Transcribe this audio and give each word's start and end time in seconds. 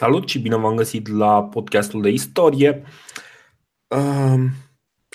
Salut 0.00 0.28
și 0.28 0.38
bine 0.38 0.56
v-am 0.56 0.76
găsit 0.76 1.08
la 1.08 1.44
podcastul 1.44 2.02
de 2.02 2.08
istorie. 2.08 2.82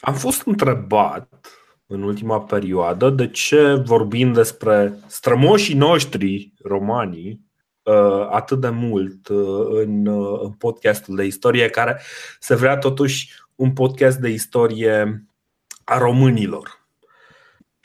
Am 0.02 0.14
fost 0.14 0.46
întrebat 0.46 1.48
în 1.86 2.02
ultima 2.02 2.42
perioadă 2.42 3.10
de 3.10 3.28
ce 3.28 3.74
vorbim 3.74 4.34
despre 4.34 5.00
strămoșii 5.08 5.76
noștri 5.76 6.54
romanii 6.64 7.42
uh, 7.84 8.28
atât 8.30 8.62
de 8.62 8.70
mult 8.70 9.28
uh, 9.28 9.68
în 9.70 10.06
podcastul 10.58 11.16
de 11.16 11.24
istorie, 11.26 11.70
care 11.70 12.02
se 12.40 12.56
vrea 12.56 12.78
totuși 12.78 13.34
un 13.56 13.74
podcast 13.74 14.18
de 14.18 14.30
istorie 14.30 15.26
a 15.84 15.98
românilor. 15.98 16.85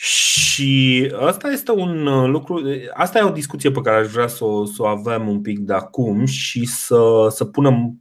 Și 0.03 1.13
asta 1.19 1.49
este 1.49 1.71
un 1.71 2.07
uh, 2.07 2.29
lucru, 2.29 2.63
asta 2.95 3.19
e 3.19 3.23
o 3.23 3.31
discuție 3.31 3.71
pe 3.71 3.81
care 3.81 3.97
aș 3.97 4.07
vrea 4.07 4.27
să 4.27 4.45
o, 4.45 4.65
să 4.65 4.83
o 4.83 4.87
avem 4.87 5.29
un 5.29 5.41
pic 5.41 5.59
de 5.59 5.73
acum 5.73 6.25
și 6.25 6.67
să, 6.67 7.29
să 7.31 7.45
punem 7.45 8.01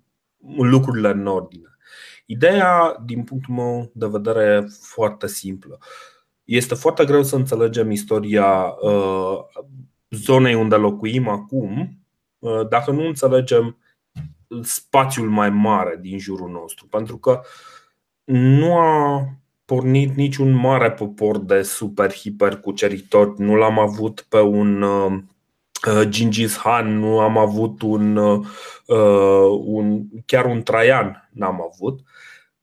lucrurile 0.57 1.09
în 1.09 1.27
ordine. 1.27 1.77
Ideea, 2.25 3.01
din 3.05 3.23
punctul 3.23 3.53
meu 3.53 3.91
de 3.93 4.07
vedere, 4.07 4.43
e 4.43 4.67
foarte 4.81 5.27
simplă. 5.27 5.77
Este 6.43 6.75
foarte 6.75 7.05
greu 7.05 7.23
să 7.23 7.35
înțelegem 7.35 7.91
istoria 7.91 8.75
uh, 8.81 9.37
zonei 10.09 10.53
unde 10.53 10.75
locuim 10.75 11.27
acum 11.27 11.99
uh, 12.39 12.67
dacă 12.67 12.91
nu 12.91 13.05
înțelegem 13.05 13.77
spațiul 14.61 15.29
mai 15.29 15.49
mare 15.49 15.97
din 16.01 16.19
jurul 16.19 16.49
nostru. 16.49 16.87
Pentru 16.87 17.17
că 17.17 17.41
nu 18.23 18.77
a 18.77 19.23
pornit 19.69 20.15
niciun 20.15 20.51
mare 20.51 20.91
popor 20.91 21.37
de 21.37 21.61
super 21.61 22.11
hiper 22.11 22.55
cuceritor. 22.59 23.37
Nu 23.37 23.55
l-am 23.55 23.79
avut 23.79 24.25
pe 24.29 24.39
un 24.39 24.81
uh, 24.81 25.11
uh 25.87 26.07
Gingis 26.07 26.57
Han, 26.57 26.99
nu 26.99 27.19
am 27.19 27.37
avut 27.37 27.81
un, 27.81 28.15
uh, 28.15 28.45
uh, 28.85 29.61
un 29.65 30.01
chiar 30.25 30.45
un 30.45 30.63
Traian 30.63 31.29
n-am 31.31 31.61
avut. 31.71 31.99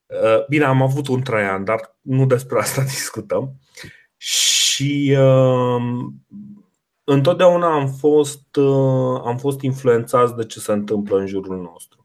Uh, 0.06 0.46
bine, 0.48 0.64
am 0.64 0.82
avut 0.82 1.08
un 1.08 1.22
Traian, 1.22 1.64
dar 1.64 1.96
nu 2.00 2.26
despre 2.26 2.58
asta 2.58 2.82
discutăm. 2.96 3.52
Și 4.16 5.16
uh, 5.18 5.82
întotdeauna 7.04 7.74
am 7.74 7.88
fost, 7.88 8.56
uh, 8.56 9.20
am 9.24 9.36
fost 9.38 9.60
influențați 9.60 10.36
de 10.36 10.44
ce 10.44 10.60
se 10.60 10.72
întâmplă 10.72 11.18
în 11.18 11.26
jurul 11.26 11.56
nostru. 11.56 11.95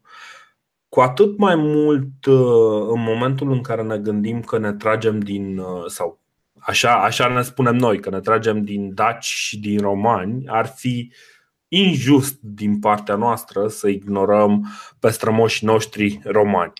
Cu 0.94 1.00
atât 1.00 1.38
mai 1.38 1.54
mult 1.54 2.26
uh, 2.26 2.86
în 2.88 3.02
momentul 3.02 3.52
în 3.52 3.60
care 3.60 3.82
ne 3.82 3.98
gândim 3.98 4.40
că 4.40 4.58
ne 4.58 4.72
tragem 4.72 5.20
din, 5.20 5.58
uh, 5.58 5.84
sau 5.86 6.20
așa, 6.58 7.02
așa 7.02 7.28
ne 7.28 7.42
spunem 7.42 7.76
noi, 7.76 8.00
că 8.00 8.10
ne 8.10 8.20
tragem 8.20 8.64
din 8.64 8.94
daci 8.94 9.24
și 9.24 9.58
din 9.58 9.78
romani, 9.78 10.48
ar 10.48 10.66
fi 10.66 11.12
injust 11.68 12.38
din 12.40 12.78
partea 12.78 13.14
noastră 13.14 13.68
să 13.68 13.88
ignorăm 13.88 14.66
pe 14.98 15.10
strămoșii 15.10 15.66
noștri 15.66 16.20
romani. 16.24 16.72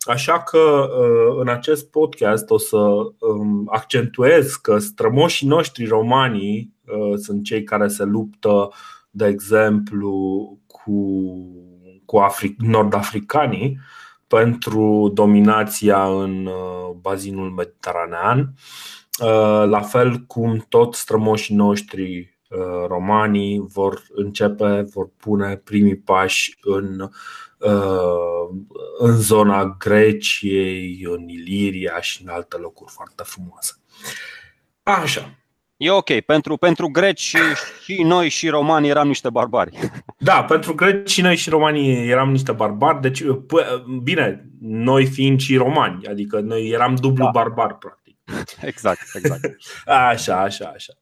Așa 0.00 0.42
că 0.42 0.58
uh, 0.58 1.40
în 1.40 1.48
acest 1.48 1.90
podcast 1.90 2.50
o 2.50 2.58
să 2.58 2.78
um, 2.78 3.68
accentuez 3.70 4.54
că 4.54 4.78
strămoșii 4.78 5.46
noștri 5.46 5.86
romanii 5.86 6.74
sunt 7.16 7.44
cei 7.44 7.62
care 7.62 7.88
se 7.88 8.04
luptă, 8.04 8.70
de 9.10 9.26
exemplu, 9.26 10.12
cu 10.66 11.24
cu 12.10 12.18
Afric- 12.18 12.56
nord-africanii 12.56 13.78
pentru 14.26 15.10
dominația 15.14 16.04
în 16.04 16.46
uh, 16.46 16.90
bazinul 17.00 17.50
mediteranean, 17.50 18.38
uh, 19.22 19.64
la 19.68 19.80
fel 19.80 20.18
cum 20.18 20.66
tot 20.68 20.94
strămoșii 20.94 21.54
noștri 21.54 22.38
uh, 22.48 22.86
romanii 22.86 23.64
vor 23.72 24.02
începe, 24.14 24.86
vor 24.94 25.10
pune 25.16 25.56
primii 25.56 25.96
pași 25.96 26.56
în, 26.62 27.10
în 28.98 29.16
zona 29.16 29.76
Greciei, 29.78 31.06
în 31.10 31.28
Iliria 31.28 32.00
și 32.00 32.22
în 32.22 32.28
alte 32.28 32.56
locuri 32.56 32.92
foarte 32.92 33.22
frumoase. 33.26 33.72
Așa, 34.82 35.39
E 35.80 35.90
ok. 35.90 36.20
Pentru, 36.20 36.56
pentru 36.56 36.88
greci 36.88 37.36
și 37.84 38.02
noi 38.02 38.28
și 38.28 38.48
romani 38.48 38.88
eram 38.88 39.06
niște 39.06 39.30
barbari. 39.30 39.78
Da, 40.18 40.44
pentru 40.44 40.74
greci 40.74 41.10
și 41.10 41.20
noi 41.20 41.36
și 41.36 41.50
romanii 41.50 42.08
eram 42.08 42.30
niște 42.30 42.52
barbari. 42.52 43.00
Deci, 43.00 43.22
bine, 44.02 44.50
noi 44.60 45.06
fiind 45.06 45.40
și 45.40 45.56
romani, 45.56 46.06
adică 46.06 46.40
noi 46.40 46.68
eram 46.68 46.94
dublu 46.94 47.24
da. 47.24 47.30
barbar, 47.30 47.74
practic. 47.74 48.16
Exact, 48.62 49.00
exact. 49.14 49.56
Așa, 50.10 50.40
așa, 50.40 50.72
așa. 50.74 50.92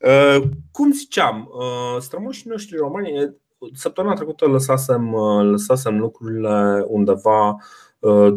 Uh, 0.00 0.48
cum 0.70 0.92
ziceam, 0.92 1.48
uh, 1.58 2.00
strămoșii 2.00 2.50
noștri 2.50 2.76
romani, 2.76 3.36
săptămâna 3.72 4.14
trecută 4.14 4.46
lăsasem, 4.46 5.12
uh, 5.12 5.44
lăsasem 5.44 5.98
lucrurile 5.98 6.84
undeva 6.86 7.56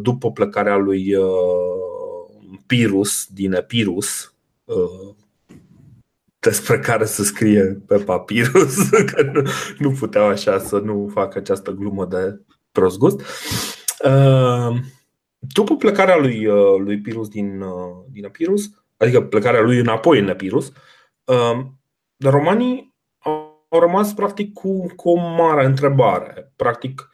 după 0.02 0.32
plecarea 0.32 0.76
lui 0.76 1.16
Pirus 2.66 3.28
din 3.34 3.54
Epirus, 3.54 4.34
despre 6.42 6.80
care 6.80 7.06
să 7.06 7.24
scrie 7.24 7.64
pe 7.88 7.98
papirus, 7.98 8.90
că 9.14 9.22
nu, 9.34 9.42
nu 9.78 9.92
puteau 9.92 10.28
așa 10.28 10.60
să 10.60 10.78
nu 10.78 11.10
facă 11.14 11.38
această 11.38 11.72
glumă 11.72 12.06
de 12.06 12.42
prost 12.72 12.98
gust. 12.98 13.22
Uh, 14.06 14.78
după 15.40 15.76
plecarea 15.76 16.18
lui, 16.18 16.46
uh, 16.46 16.80
lui 16.80 17.02
Pirus 17.02 17.28
din, 17.28 17.62
uh, 17.62 18.04
din 18.12 18.24
Epirus, 18.24 18.70
adică 18.98 19.22
plecarea 19.22 19.62
lui 19.62 19.80
înapoi 19.80 20.20
în 20.20 20.28
Epirus, 20.28 20.72
romanii 22.18 22.96
au 23.70 23.80
rămas 23.80 24.14
practic 24.14 24.54
cu, 24.54 24.94
cu 24.96 25.10
o 25.10 25.16
mare 25.16 25.66
întrebare. 25.66 26.54
Practic, 26.56 27.10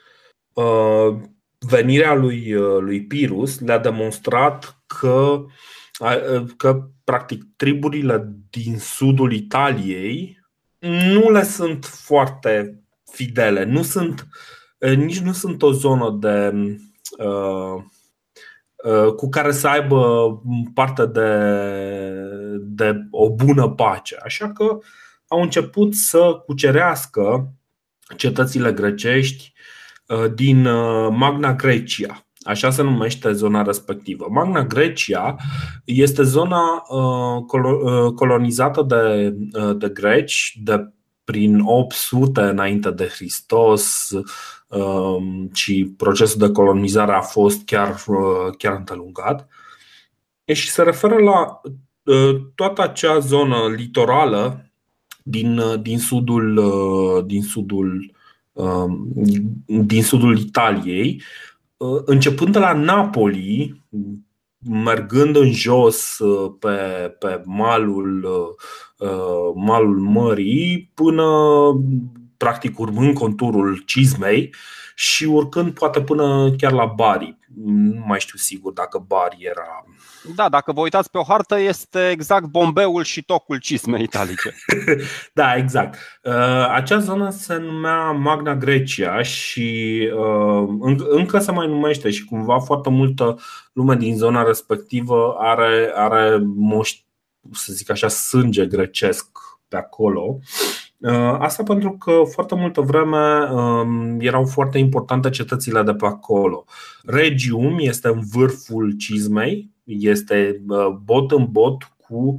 venirea 1.59 2.13
lui, 2.13 2.51
lui 2.79 3.05
Pirus 3.05 3.59
le-a 3.59 3.77
demonstrat 3.77 4.83
că, 4.99 5.45
că 6.57 6.89
practic 7.03 7.43
triburile 7.55 8.29
din 8.49 8.79
sudul 8.79 9.33
Italiei 9.33 10.39
nu 10.79 11.29
le 11.31 11.43
sunt 11.43 11.85
foarte 11.85 12.81
fidele, 13.11 13.63
nu 13.63 13.83
sunt, 13.83 14.27
eh, 14.77 14.97
nici 14.97 15.19
nu 15.19 15.31
sunt 15.31 15.61
o 15.61 15.71
zonă 15.71 16.17
de 16.19 16.53
uh, 17.17 17.83
uh, 18.83 19.13
cu 19.13 19.29
care 19.29 19.51
să 19.51 19.67
aibă 19.67 20.29
parte 20.73 21.05
de, 21.05 21.29
de 22.59 23.07
o 23.11 23.29
bună 23.35 23.69
pace. 23.69 24.17
Așa 24.23 24.51
că 24.51 24.77
au 25.27 25.41
început 25.41 25.93
să 25.93 26.41
cucerească 26.45 27.53
cetățile 28.15 28.73
grecești 28.73 29.53
uh, 30.07 30.33
din 30.33 30.61
Magna 31.09 31.53
Grecia. 31.53 32.26
Așa 32.47 32.69
se 32.69 32.81
numește 32.81 33.31
zona 33.31 33.61
respectivă. 33.61 34.27
Magna 34.29 34.63
Grecia 34.63 35.35
este 35.85 36.23
zona 36.23 36.83
uh, 36.89 37.61
uh, 37.63 38.13
colonizată 38.15 38.81
de, 38.81 39.35
uh, 39.59 39.77
de 39.77 39.89
greci 39.89 40.59
de 40.63 40.89
prin 41.23 41.59
800 41.63 42.41
înainte 42.41 42.91
de 42.91 43.07
Hristos 43.07 44.09
um, 44.67 45.49
și 45.53 45.93
procesul 45.97 46.47
de 46.47 46.51
colonizare 46.51 47.11
a 47.11 47.21
fost 47.21 47.65
chiar, 47.65 48.03
chiar 48.57 48.75
îndelungat. 48.77 49.47
Și 50.53 50.69
se 50.69 50.81
referă 50.81 51.17
la 51.17 51.61
toată 52.55 52.81
acea 52.81 53.19
zonă 53.19 53.57
litorală 53.75 54.71
din, 55.23 55.61
din 55.81 55.99
sudul, 55.99 56.63
din 57.25 57.43
sudul, 57.43 58.11
um, 58.53 59.11
din 59.65 60.03
sudul 60.03 60.37
Italiei, 60.37 61.21
Uh, 61.21 61.56
începând 62.05 62.51
de 62.53 62.59
la 62.59 62.73
Napoli, 62.73 63.83
mergând 64.69 65.35
în 65.35 65.51
jos 65.51 66.19
uh, 66.19 66.51
pe, 66.59 66.69
pe 67.19 67.41
malul, 67.45 68.23
uh, 68.97 69.51
malul 69.55 69.99
mării, 69.99 70.91
până 70.93 71.23
practic 72.37 72.79
urmând 72.79 73.13
conturul 73.13 73.83
cizmei 73.85 74.53
și 74.95 75.25
urcând 75.25 75.73
poate 75.73 76.01
până 76.01 76.51
chiar 76.57 76.71
la 76.71 76.85
Bari. 76.85 77.36
Nu 77.63 78.03
mai 78.05 78.19
știu 78.19 78.37
sigur 78.37 78.73
dacă 78.73 78.97
Bari 79.07 79.37
era 79.39 79.85
da, 80.35 80.49
dacă 80.49 80.71
vă 80.71 80.81
uitați 80.81 81.09
pe 81.09 81.17
o 81.17 81.23
hartă, 81.23 81.59
este 81.59 82.09
exact 82.09 82.45
bombeul 82.45 83.03
și 83.03 83.23
tocul 83.23 83.59
cismei 83.59 84.03
italice. 84.03 84.55
da, 85.33 85.55
exact. 85.55 86.19
Uh, 86.23 86.67
acea 86.69 86.99
zonă 86.99 87.29
se 87.29 87.55
numea 87.55 88.11
Magna 88.11 88.55
Grecia 88.55 89.21
și 89.21 89.99
uh, 90.15 90.67
încă 91.09 91.39
se 91.39 91.51
mai 91.51 91.67
numește 91.67 92.09
și 92.09 92.25
cumva 92.25 92.59
foarte 92.59 92.89
multă 92.89 93.39
lume 93.73 93.95
din 93.95 94.17
zona 94.17 94.43
respectivă 94.43 95.35
are, 95.39 95.91
are 95.95 96.37
moș, 96.55 96.93
să 97.51 97.73
zic 97.73 97.89
așa, 97.89 98.07
sânge 98.07 98.65
grecesc 98.65 99.27
pe 99.67 99.77
acolo. 99.77 100.21
Uh, 100.21 100.86
asta 101.39 101.63
pentru 101.63 101.91
că 101.91 102.21
foarte 102.31 102.55
multă 102.55 102.81
vreme 102.81 103.49
um, 103.51 104.19
erau 104.19 104.45
foarte 104.45 104.77
importante 104.77 105.29
cetățile 105.29 105.81
de 105.81 105.93
pe 105.93 106.05
acolo. 106.05 106.65
Regium 107.05 107.75
este 107.79 108.07
în 108.07 108.21
vârful 108.31 108.91
cizmei, 108.91 109.71
este 109.83 110.61
bot 111.03 111.31
în 111.31 111.47
bot 111.49 111.83
cu 112.07 112.35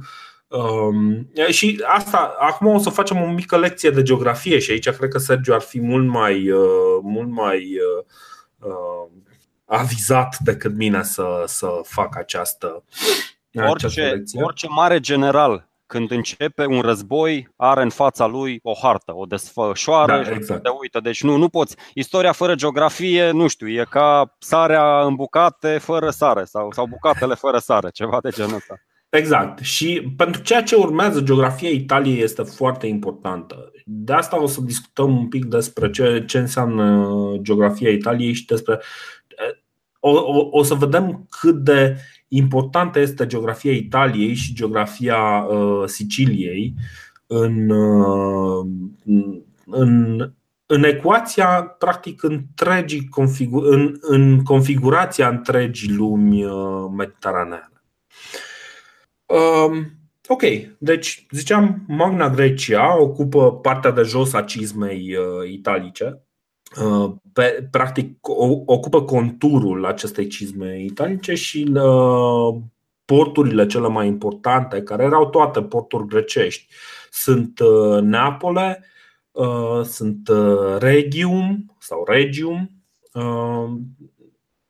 Um, 0.49 1.29
și 1.49 1.83
asta, 1.85 2.35
acum 2.39 2.67
o 2.67 2.77
să 2.77 2.89
facem 2.89 3.21
o 3.21 3.25
mică 3.25 3.57
lecție 3.57 3.89
de 3.89 4.01
geografie 4.01 4.59
și 4.59 4.71
aici 4.71 4.89
cred 4.89 5.09
că 5.09 5.17
Sergiu 5.17 5.53
ar 5.53 5.61
fi 5.61 5.81
mult 5.81 6.07
mai, 6.07 6.51
uh, 6.51 6.99
mult 7.01 7.29
mai 7.29 7.57
uh, 7.57 8.05
uh, 8.59 9.21
avizat 9.65 10.37
decât 10.39 10.75
mine 10.75 11.03
să, 11.03 11.43
să 11.45 11.67
fac 11.83 12.17
această, 12.17 12.83
orice, 13.53 13.85
această 13.85 14.01
lecție. 14.01 14.43
Orice 14.43 14.67
mare 14.67 14.99
general 14.99 15.68
când 15.89 16.11
începe 16.11 16.65
un 16.65 16.81
război, 16.81 17.49
are 17.55 17.81
în 17.81 17.89
fața 17.89 18.25
lui 18.25 18.59
o 18.63 18.73
hartă, 18.81 19.15
o 19.15 19.25
desfășoară 19.25 20.23
da, 20.23 20.31
exact. 20.31 20.63
de 20.63 20.69
uită. 20.81 20.99
Deci 20.99 21.23
nu, 21.23 21.35
nu 21.37 21.49
poți. 21.49 21.75
Istoria 21.93 22.31
fără 22.31 22.55
geografie, 22.55 23.31
nu 23.31 23.47
știu, 23.47 23.67
e 23.67 23.85
ca 23.89 24.35
sarea 24.39 25.01
în 25.01 25.15
bucate 25.15 25.77
fără 25.77 26.09
sare 26.09 26.43
sau, 26.43 26.71
sau 26.71 26.85
bucatele 26.85 27.33
fără 27.33 27.57
sare, 27.57 27.89
ceva 27.89 28.19
de 28.21 28.29
genul 28.29 28.55
ăsta. 28.55 28.75
Exact. 29.09 29.59
Și 29.59 30.13
pentru 30.17 30.41
ceea 30.41 30.63
ce 30.63 30.75
urmează, 30.75 31.21
geografia 31.21 31.69
Italiei 31.69 32.21
este 32.21 32.43
foarte 32.43 32.87
importantă. 32.87 33.71
De 33.85 34.13
asta 34.13 34.41
o 34.41 34.47
să 34.47 34.61
discutăm 34.61 35.17
un 35.17 35.27
pic 35.27 35.45
despre 35.45 35.89
ce, 35.89 36.23
ce 36.27 36.37
înseamnă 36.37 37.35
geografia 37.41 37.89
Italiei 37.89 38.33
și 38.33 38.45
despre. 38.45 38.79
O, 39.99 40.09
o, 40.09 40.47
o 40.51 40.63
să 40.63 40.73
vedem 40.73 41.27
cât 41.39 41.55
de 41.55 41.97
importantă 42.29 42.99
este 42.99 43.25
geografia 43.25 43.71
Italiei 43.71 44.33
și 44.33 44.53
geografia 44.53 45.39
uh, 45.39 45.87
Siciliei 45.87 46.73
în, 47.27 47.69
uh, 47.69 48.65
în, 49.65 50.19
în 50.65 50.83
ecuația, 50.83 51.61
practic, 51.61 52.23
întregii 52.23 53.07
configu- 53.09 53.61
în, 53.61 53.97
în 54.01 54.43
configurația 54.43 55.27
întregii 55.27 55.93
lumi 55.93 56.43
uh, 56.43 56.91
mediteraneene. 56.97 57.81
Um, 59.25 59.99
ok, 60.27 60.41
deci 60.77 61.25
ziceam, 61.31 61.83
Magna 61.87 62.29
Grecia 62.29 62.99
ocupă 62.99 63.59
partea 63.59 63.91
de 63.91 64.01
jos 64.01 64.33
a 64.33 64.41
cizmei 64.41 65.15
uh, 65.15 65.49
italice. 65.51 66.23
Uh, 66.77 67.11
pe, 67.33 67.67
practic 67.71 68.27
ocupă 68.65 69.03
conturul 69.03 69.85
acestei 69.85 70.27
cizme 70.27 70.83
italice 70.83 71.33
și 71.33 71.71
uh, 71.73 72.61
porturile 73.05 73.65
cele 73.65 73.87
mai 73.87 74.07
importante, 74.07 74.83
care 74.83 75.03
erau 75.03 75.29
toate 75.29 75.61
porturi 75.61 76.07
grecești, 76.07 76.67
sunt 77.11 77.59
uh, 77.59 78.01
Neapole, 78.01 78.85
uh, 79.31 79.81
sunt 79.83 80.27
uh, 80.27 80.77
Regium 80.77 81.75
sau 81.79 82.03
Regium, 82.07 82.71
uh, 83.13 83.69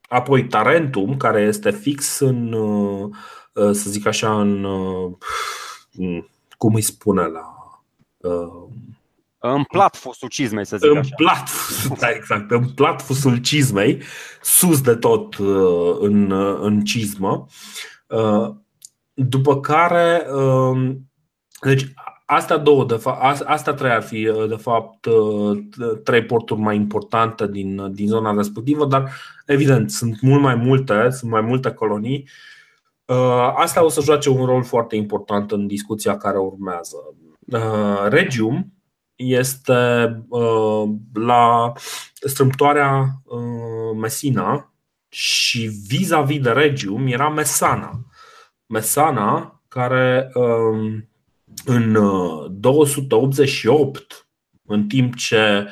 apoi 0.01 0.47
Tarentum, 0.47 1.17
care 1.17 1.41
este 1.41 1.71
fix 1.71 2.19
în 2.19 2.55
Uh, 3.59 3.71
să 3.71 3.89
zic 3.89 4.05
așa, 4.05 4.41
în. 4.41 4.63
Uh, 4.63 5.17
cum 6.57 6.73
îi 6.75 6.81
spune 6.81 7.25
la. 7.25 7.53
Uh, 9.39 9.51
în 9.51 9.63
platfusul 9.63 10.27
cizmei, 10.27 10.65
să 10.65 10.77
zic 10.77 10.91
în 10.91 10.97
așa. 10.97 11.15
Plat, 11.15 11.49
da, 11.99 12.09
exact, 12.09 12.51
în 12.51 12.69
platfusul 12.69 13.37
cizmei, 13.37 14.01
sus 14.41 14.81
de 14.81 14.95
tot 14.95 15.35
în, 15.99 16.31
în 16.61 16.81
cizmă. 16.81 17.45
După 19.13 19.59
care, 19.59 20.25
um, 20.31 21.09
deci 21.61 21.93
Asta 22.31 22.57
două, 22.57 22.85
de 22.85 22.95
fapt, 22.95 23.41
asta 23.41 23.73
trei 23.73 23.91
ar 23.91 24.01
fi, 24.01 24.31
de 24.47 24.55
fapt, 24.55 25.07
trei 26.03 26.25
porturi 26.25 26.59
mai 26.59 26.75
importante 26.75 27.47
din, 27.47 27.93
din 27.93 28.07
zona 28.07 28.33
respectivă, 28.33 28.85
dar 28.85 29.11
evident, 29.45 29.91
sunt 29.91 30.21
mult 30.21 30.41
mai 30.41 30.55
multe, 30.55 31.09
sunt 31.09 31.31
mai 31.31 31.41
multe 31.41 31.71
colonii 31.71 32.27
Uh, 33.09 33.53
asta 33.55 33.83
o 33.83 33.89
să 33.89 34.01
joace 34.01 34.29
un 34.29 34.45
rol 34.45 34.63
foarte 34.63 34.95
important 34.95 35.51
în 35.51 35.67
discuția 35.67 36.17
care 36.17 36.37
urmează. 36.37 36.95
Uh, 37.51 38.07
Regium 38.07 38.73
este 39.25 39.73
uh, 40.27 40.89
la 41.13 41.71
strâmtoarea 42.13 43.21
Messina 43.99 44.73
și 45.09 45.71
vis-a-vis 45.87 46.41
de 46.41 46.49
Regium 46.49 47.07
era 47.07 47.29
Mesana. 47.29 48.05
Mesana 48.65 49.61
care 49.67 50.31
um, 50.33 51.09
în 51.65 51.97
288, 52.59 54.27
în 54.65 54.87
timp 54.87 55.15
ce 55.15 55.67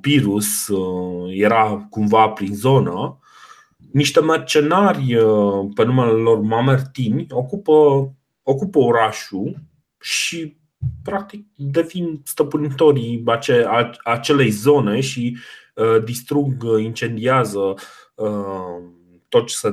Pirus 0.00 0.68
era 1.28 1.86
cumva 1.90 2.28
prin 2.28 2.54
zonă, 2.54 3.18
niște 3.94 4.20
mercenari 4.20 5.14
uh, 5.14 5.70
pe 5.74 5.84
numele 5.84 6.10
lor 6.10 6.40
mamertini 6.40 7.26
ocupă, 7.30 7.72
ocupă 8.42 8.78
orașul 8.78 9.56
și 10.00 10.56
practic 11.02 11.46
devin 11.56 12.20
stăpânitorii 12.24 13.22
ace, 13.26 13.66
acelei 14.04 14.50
zone 14.50 15.00
și 15.00 15.36
uh, 15.74 16.04
distrug, 16.04 16.64
incendiază 16.78 17.74
uh, 18.14 18.82
tot 19.28 19.46
ce, 19.46 19.54
se, 19.54 19.70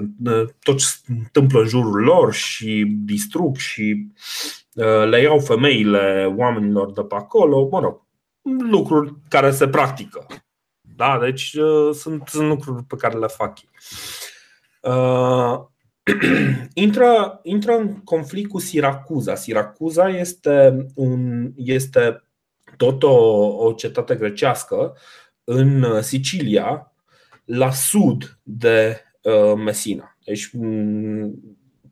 tot 0.64 0.78
ce 0.78 0.86
se 0.86 0.98
întâmplă 1.08 1.60
în 1.60 1.68
jurul 1.68 2.04
lor 2.04 2.34
și 2.34 2.86
distrug 3.06 3.58
și 3.58 4.08
le 5.10 5.22
iau 5.22 5.40
femeile 5.40 6.34
oamenilor 6.38 6.92
de 6.92 7.02
pe 7.02 7.16
acolo, 7.16 7.68
mă 7.72 7.80
rog, 7.80 8.02
lucruri 8.72 9.14
care 9.30 9.52
se 9.52 9.68
practică. 9.68 10.26
Da? 10.96 11.20
Deci 11.20 11.54
uh, 11.54 11.96
sunt, 11.96 12.28
sunt 12.28 12.48
lucruri 12.48 12.84
pe 12.84 12.96
care 12.96 13.18
le 13.18 13.28
fac 13.28 13.58
Uh, 14.82 15.60
intră, 16.74 17.40
intră 17.44 17.78
în 17.78 18.04
conflict 18.04 18.50
cu 18.50 18.60
Siracuza. 18.60 19.36
Siracuza 19.36 20.10
este, 20.10 20.86
un, 20.96 21.52
este 21.56 22.24
tot 22.78 23.04
o, 23.04 23.46
o 23.66 23.72
cetate 23.72 24.16
grecească 24.16 24.98
în 25.44 26.02
Sicilia, 26.02 26.94
la 27.46 27.72
sud 27.72 28.40
de 28.44 29.02
uh, 29.22 29.54
Messina. 29.56 30.18
Deci, 30.26 30.50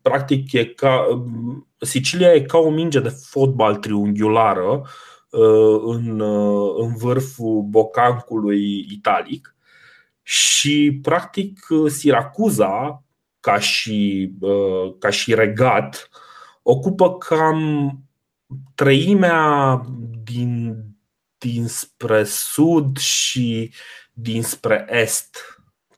practic, 0.01 0.51
e 0.51 0.65
ca, 0.65 1.23
Sicilia 1.79 2.33
e 2.33 2.41
ca 2.41 2.57
o 2.57 2.69
minge 2.69 2.99
de 2.99 3.09
fotbal 3.09 3.75
triunghiulară 3.75 4.83
Uh, 5.29 5.81
în, 5.85 6.19
uh, 6.19 6.75
în 6.77 6.95
vârful 6.95 7.61
bocancului 7.61 8.85
italic 8.91 9.55
și 10.21 10.99
practic 11.01 11.59
Siracuza 11.87 13.03
ca 13.39 13.59
și, 13.59 14.31
uh, 14.39 14.95
ca 14.99 15.09
și 15.09 15.33
regat 15.33 16.09
ocupă 16.61 17.17
cam 17.17 17.99
treimea 18.75 19.81
din, 20.23 20.83
dinspre 21.37 22.23
sud 22.23 22.97
și 22.97 23.73
dinspre 24.13 24.85
est. 24.89 25.37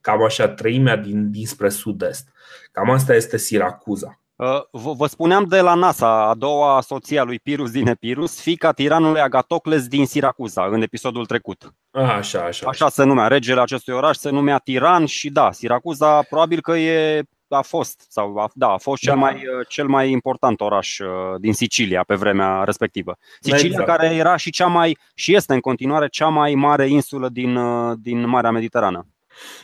Cam 0.01 0.23
așa, 0.23 0.47
treimea 0.47 0.95
din, 0.95 1.31
dinspre 1.31 1.69
sud-est. 1.69 2.29
Cam 2.71 2.89
asta 2.89 3.15
este 3.15 3.37
Siracuza. 3.37 4.20
Uh, 4.41 4.61
vă 4.71 5.07
spuneam 5.07 5.43
de 5.43 5.59
la 5.59 5.73
NASA, 5.73 6.29
a 6.29 6.33
doua 6.33 6.81
soție 6.81 7.19
a 7.19 7.23
lui 7.23 7.39
Pirus 7.39 7.71
din 7.71 7.87
Epirus, 7.87 8.41
fica 8.41 8.71
tiranului 8.71 9.19
Agatocles 9.19 9.87
din 9.87 10.05
Siracuza, 10.05 10.65
în 10.65 10.81
episodul 10.81 11.25
trecut. 11.25 11.73
Așa, 11.91 12.09
așa. 12.17 12.45
Așa, 12.45 12.67
așa 12.67 12.89
se 12.89 13.03
numea, 13.03 13.27
regele 13.27 13.61
acestui 13.61 13.93
oraș 13.93 14.17
se 14.17 14.29
numea 14.29 14.57
Tiran 14.57 15.05
și 15.05 15.29
da, 15.29 15.51
Siracuza 15.51 16.21
probabil 16.21 16.61
că 16.61 16.77
e, 16.77 17.23
a 17.47 17.61
fost, 17.61 18.05
sau 18.09 18.37
a, 18.37 18.49
da, 18.53 18.67
a 18.67 18.77
fost 18.77 19.03
da. 19.03 19.11
cel, 19.11 19.19
mai, 19.19 19.33
uh, 19.33 19.67
cel 19.67 19.87
mai 19.87 20.11
important 20.11 20.61
oraș 20.61 20.99
uh, 20.99 21.07
din 21.39 21.53
Sicilia 21.53 22.03
pe 22.03 22.15
vremea 22.15 22.63
respectivă. 22.63 23.17
Sicilia 23.39 23.65
exact. 23.65 23.87
care 23.87 24.15
era 24.15 24.35
și 24.35 24.51
cea 24.51 24.67
mai, 24.67 24.97
și 25.15 25.35
este 25.35 25.53
în 25.53 25.59
continuare 25.59 26.07
cea 26.07 26.27
mai 26.27 26.55
mare 26.55 26.87
insulă 26.87 27.29
din, 27.29 27.59
din 28.01 28.27
Marea 28.27 28.51
Mediterană. 28.51 29.07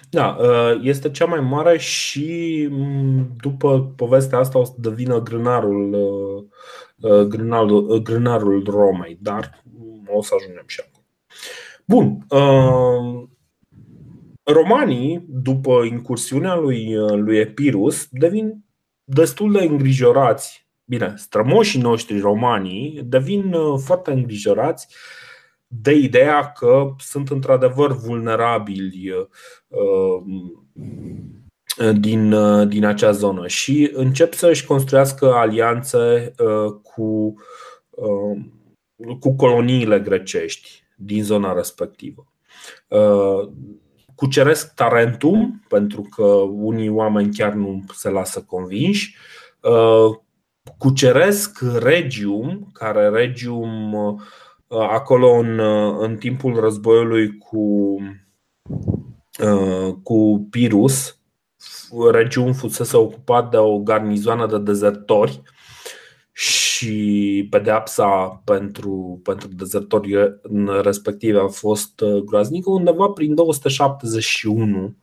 Da, 0.10 0.38
uh, 0.40 0.80
este 0.82 1.12
cea 1.12 1.26
mai 1.26 1.40
mare 1.40 1.78
și 1.78 2.68
mm, 2.72 3.34
după 3.42 3.94
povestea 3.96 4.38
asta 4.38 4.60
o 4.60 4.64
să 4.64 4.74
devină 4.78 5.22
grânarul, 5.22 5.94
uh, 5.94 7.12
uh, 7.12 7.26
grânarul, 7.26 7.98
grânarul 7.98 8.64
Romei, 8.70 9.18
dar 9.22 9.64
o 10.08 10.22
să 10.22 10.34
ajungem 10.40 10.64
și 10.66 10.82
acum. 10.86 11.06
Bun. 11.86 12.26
Romanii, 14.44 15.26
după 15.28 15.84
incursiunea 15.90 16.56
lui, 16.56 16.96
lui 16.96 17.38
Epirus, 17.38 18.08
devin 18.12 18.66
destul 19.04 19.52
de 19.52 19.60
îngrijorați. 19.60 20.68
Bine, 20.86 21.14
strămoșii 21.16 21.82
noștri 21.82 22.20
romanii 22.20 23.02
devin 23.06 23.56
foarte 23.78 24.12
îngrijorați 24.12 24.88
de 25.68 25.92
ideea 25.94 26.52
că 26.52 26.94
sunt 27.00 27.30
într-adevăr 27.30 27.92
vulnerabili 27.92 29.12
uh, 29.68 30.22
din, 32.00 32.32
uh, 32.32 32.68
din 32.68 32.86
acea 32.86 33.12
zonă 33.12 33.48
și 33.48 33.92
încep 33.94 34.34
să 34.34 34.48
își 34.48 34.66
construiască 34.66 35.34
alianțe 35.34 36.34
uh, 36.40 36.74
cu, 36.82 37.34
cu 39.20 39.36
coloniile 39.36 40.00
grecești 40.00 40.84
din 40.96 41.24
zona 41.24 41.54
respectivă. 41.54 42.28
Cuceresc 44.16 44.74
Tarentum, 44.74 45.64
pentru 45.68 46.02
că 46.16 46.24
unii 46.52 46.90
oameni 46.90 47.34
chiar 47.34 47.54
nu 47.54 47.84
se 47.94 48.10
lasă 48.10 48.42
convinși. 48.42 49.16
cuceresc 50.78 51.60
Regium, 51.80 52.70
care 52.74 53.10
Regium 53.10 53.96
acolo 54.68 55.30
în, 55.30 55.60
în 56.00 56.18
timpul 56.18 56.60
războiului 56.60 57.38
cu, 57.38 57.96
cu 60.04 60.48
Pirus, 60.50 61.18
Regium 62.12 62.54
fusese 62.54 62.98
ocupat 62.98 63.52
de 63.52 63.58
o 63.58 63.80
garnizoană 63.80 64.46
de 64.46 64.58
dezertori 64.58 65.42
și 66.32 67.48
pedeapsa 67.50 68.42
pentru, 68.44 69.20
pentru 69.24 69.48
dezertori 69.48 70.40
respective 70.82 71.40
a 71.40 71.48
fost 71.48 72.00
uh, 72.00 72.24
groaznică. 72.24 72.70
Undeva 72.70 73.08
prin 73.08 73.36
271 73.36 74.96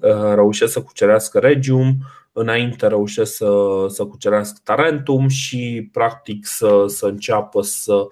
uh, 0.00 0.10
reușesc 0.34 0.72
să 0.72 0.82
cucerească 0.82 1.38
Regium, 1.38 1.96
înainte 2.32 2.86
reușesc 2.86 3.34
să, 3.34 3.86
să 3.88 4.04
cucerească 4.04 4.60
Tarentum 4.64 5.28
și 5.28 5.88
practic 5.92 6.46
să, 6.46 6.84
să 6.86 7.06
înceapă 7.06 7.62
să, 7.62 8.06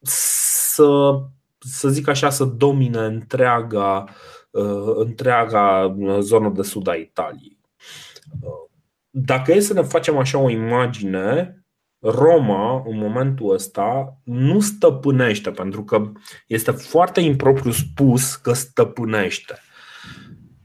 să, 0.00 1.20
să 1.58 1.88
zic 1.88 2.08
așa, 2.08 2.30
să 2.30 2.44
domine 2.44 2.98
întreaga, 2.98 4.04
uh, 4.50 4.94
întreaga 4.94 5.96
zonă 6.20 6.48
de 6.48 6.62
sud 6.62 6.88
a 6.88 6.94
Italiei 6.94 7.58
dacă 9.10 9.52
e 9.52 9.60
să 9.60 9.72
ne 9.72 9.82
facem 9.82 10.16
așa 10.18 10.38
o 10.38 10.50
imagine, 10.50 11.52
Roma, 11.98 12.82
în 12.86 12.98
momentul 12.98 13.52
ăsta, 13.52 14.18
nu 14.24 14.60
stăpânește, 14.60 15.50
pentru 15.50 15.84
că 15.84 16.12
este 16.46 16.70
foarte 16.70 17.20
impropriu 17.20 17.70
spus 17.70 18.34
că 18.34 18.52
stăpânește. 18.52 19.58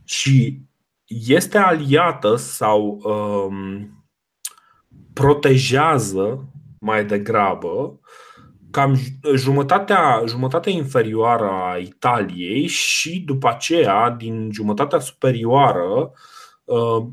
Și 0.03 0.61
este 1.05 1.57
aliată 1.57 2.35
sau 2.35 3.01
um, 3.03 4.05
protejează 5.13 6.49
mai 6.79 7.05
degrabă 7.05 7.99
cam 8.73 8.97
jumătatea, 9.35 10.23
jumătatea 10.27 10.71
inferioară 10.71 11.49
a 11.49 11.77
Italiei 11.77 12.67
și 12.67 13.19
după 13.19 13.47
aceea, 13.49 14.09
din 14.09 14.49
jumătatea 14.51 14.99
superioară, 14.99 16.11
uh, 16.63 17.05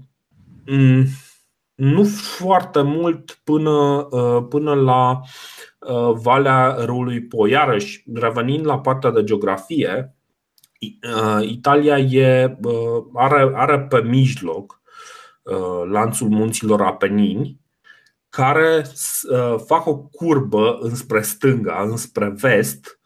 nu 1.74 2.04
foarte 2.38 2.82
mult 2.82 3.40
până, 3.44 4.06
uh, 4.10 4.46
până 4.48 4.74
la 4.74 5.20
uh, 5.78 6.12
Valea 6.12 6.76
Râului 6.78 7.22
Po. 7.22 7.46
Iarăși, 7.46 8.04
revenind 8.14 8.66
la 8.66 8.78
partea 8.78 9.10
de 9.10 9.24
geografie, 9.24 10.16
uh, 11.14 11.48
Italia 11.48 11.98
e, 11.98 12.58
are, 13.14 13.50
are 13.54 13.80
pe 13.80 14.00
mijloc 14.02 14.78
lanțul 15.90 16.28
munților 16.28 16.82
Apenini, 16.82 17.59
care 18.30 18.84
fac 19.66 19.86
o 19.86 19.96
curbă 19.96 20.78
înspre 20.80 21.22
stânga, 21.22 21.82
înspre 21.82 22.28
vest, 22.28 23.00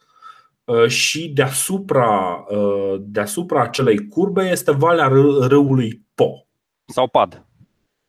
și 0.87 1.29
deasupra, 1.29 2.45
deasupra 2.99 3.61
acelei 3.61 4.07
curbe 4.07 4.49
este 4.49 4.71
Valea 4.71 5.07
Râului 5.47 6.05
Po. 6.15 6.29
Sau 6.85 7.07
Pad 7.07 7.45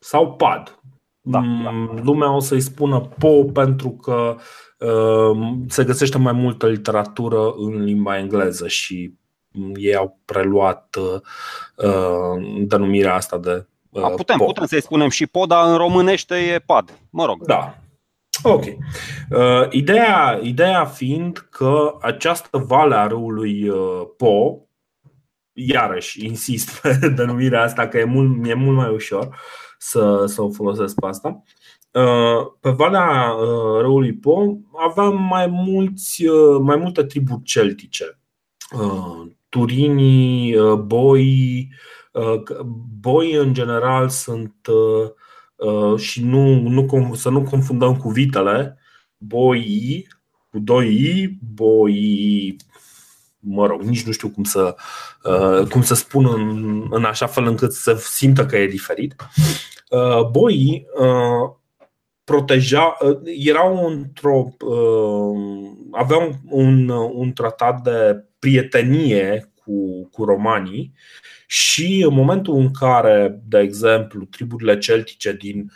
sau 0.07 0.33
pad. 0.33 0.81
Da, 1.21 1.39
mm, 1.39 1.63
da. 1.63 2.03
Lumea 2.03 2.35
o 2.35 2.41
să-i 2.41 2.61
spună 2.61 3.01
po 3.01 3.45
pentru 3.45 3.91
că 3.91 4.37
uh, 4.79 5.55
se 5.69 5.85
găsește 5.85 6.19
mai 6.19 6.33
multă 6.33 6.67
literatură 6.67 7.53
în 7.57 7.85
limba 7.85 8.19
engleză 8.19 8.69
și 8.69 9.15
ei 9.75 9.95
au 9.95 10.21
preluat 10.25 10.97
uh, 10.97 11.21
denumirea 12.67 13.15
asta 13.15 13.39
de 13.39 13.51
uh, 13.51 13.65
A, 14.03 14.09
putem, 14.09 14.39
po. 14.39 14.45
putem 14.45 14.67
să-i 14.67 14.83
spunem 14.83 15.09
și 15.09 15.27
po, 15.27 15.47
dar 15.47 15.71
în 15.71 15.77
românește 15.77 16.35
e 16.35 16.59
pad. 16.59 16.99
Mă 17.11 17.25
rog. 17.25 17.45
Da. 17.45 17.79
Ok. 18.43 18.65
Uh, 18.65 19.71
ideea, 19.71 20.41
ideea 20.43 20.85
fiind 20.85 21.47
că 21.51 21.97
această 22.01 22.59
vale 22.59 22.95
a 22.95 23.07
râului 23.07 23.69
uh, 23.69 24.03
Po, 24.17 24.59
iarăși 25.53 26.25
insist 26.25 26.81
pe 26.81 26.99
denumirea 27.17 27.63
asta 27.63 27.89
că 27.89 27.99
e 27.99 28.05
mult, 28.05 28.47
e 28.47 28.55
mult 28.55 28.77
mai 28.77 28.91
ușor, 28.91 29.27
uh, 29.27 29.35
să, 29.79 30.25
să 30.27 30.43
o 30.43 30.51
folosesc 30.51 30.95
pe 30.95 31.07
asta. 31.07 31.43
Uh, 31.91 32.47
pe 32.61 32.71
valea 32.71 33.33
uh, 33.33 33.81
râului 33.81 34.13
Po 34.13 34.57
aveam 34.89 35.23
mai, 35.23 35.47
mulți, 35.47 36.27
uh, 36.27 36.61
mai 36.61 36.77
multe 36.77 37.05
triburi 37.05 37.43
celtice. 37.43 38.19
Turinii, 39.49 40.57
boi, 40.77 41.69
boi 43.01 43.33
în 43.33 43.55
general 43.55 44.09
sunt 44.09 44.55
și 45.97 46.25
nu, 46.25 46.69
nu, 46.69 47.15
să 47.15 47.31
nu 47.31 47.43
confundăm 47.43 47.97
cu 47.97 48.09
vitele, 48.09 48.79
boi 49.19 50.07
cu 50.51 50.59
doi 50.59 50.87
i, 50.87 51.39
boi 51.55 52.57
mă 53.49 53.67
rog, 53.67 53.83
nici 53.83 54.07
nu 54.07 54.13
știu 54.13 54.29
cum 54.29 54.45
să, 54.45 54.77
uh, 55.25 55.69
cum 55.69 55.83
să 55.83 55.95
spun 55.95 56.27
în, 56.27 56.87
în 56.91 57.05
așa 57.05 57.27
fel 57.27 57.47
încât 57.47 57.73
să 57.73 57.95
simtă 57.95 58.47
că 58.47 58.57
e 58.57 58.67
diferit. 58.67 59.15
Uh, 59.91 60.29
boii 60.31 60.87
uh, 60.99 61.55
proteja, 62.25 62.97
erau 63.25 63.87
într-o. 63.87 64.49
aveau 65.91 66.35
un, 66.49 66.89
un 66.89 67.33
tratat 67.33 67.83
de 67.83 68.25
prietenie 68.39 69.53
cu, 69.67 70.09
cu 70.13 70.25
romanii 70.25 70.93
și 71.47 72.05
în 72.09 72.15
momentul 72.15 72.55
în 72.55 72.71
care, 72.71 73.43
de 73.49 73.59
exemplu, 73.59 74.25
triburile 74.25 74.79
celtice 74.79 75.33
din, 75.33 75.71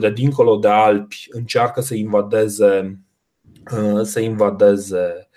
de 0.00 0.10
dincolo 0.10 0.56
de 0.56 0.68
Alpi 0.68 1.26
încearcă 1.30 1.80
să 1.80 1.94
invadeze, 1.94 3.00
să 4.02 4.20
invadeze 4.20 5.28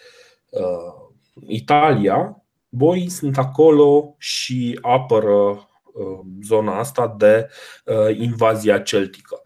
Italia, 1.48 2.44
boii 2.70 3.10
sunt 3.10 3.38
acolo 3.38 4.16
și 4.18 4.80
apără 4.82 5.34
uh, 5.94 6.20
zona 6.44 6.80
asta 6.80 7.16
de 7.18 7.50
uh, 7.86 8.18
invazia 8.18 8.80
celtică. 8.80 9.42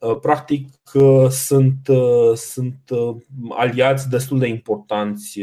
Uh, 0.00 0.18
practic, 0.20 0.68
sunt, 1.30 1.88
sunt 2.34 2.78
aliați 3.50 4.08
destul 4.08 4.38
de 4.38 4.46
importanți 4.46 5.40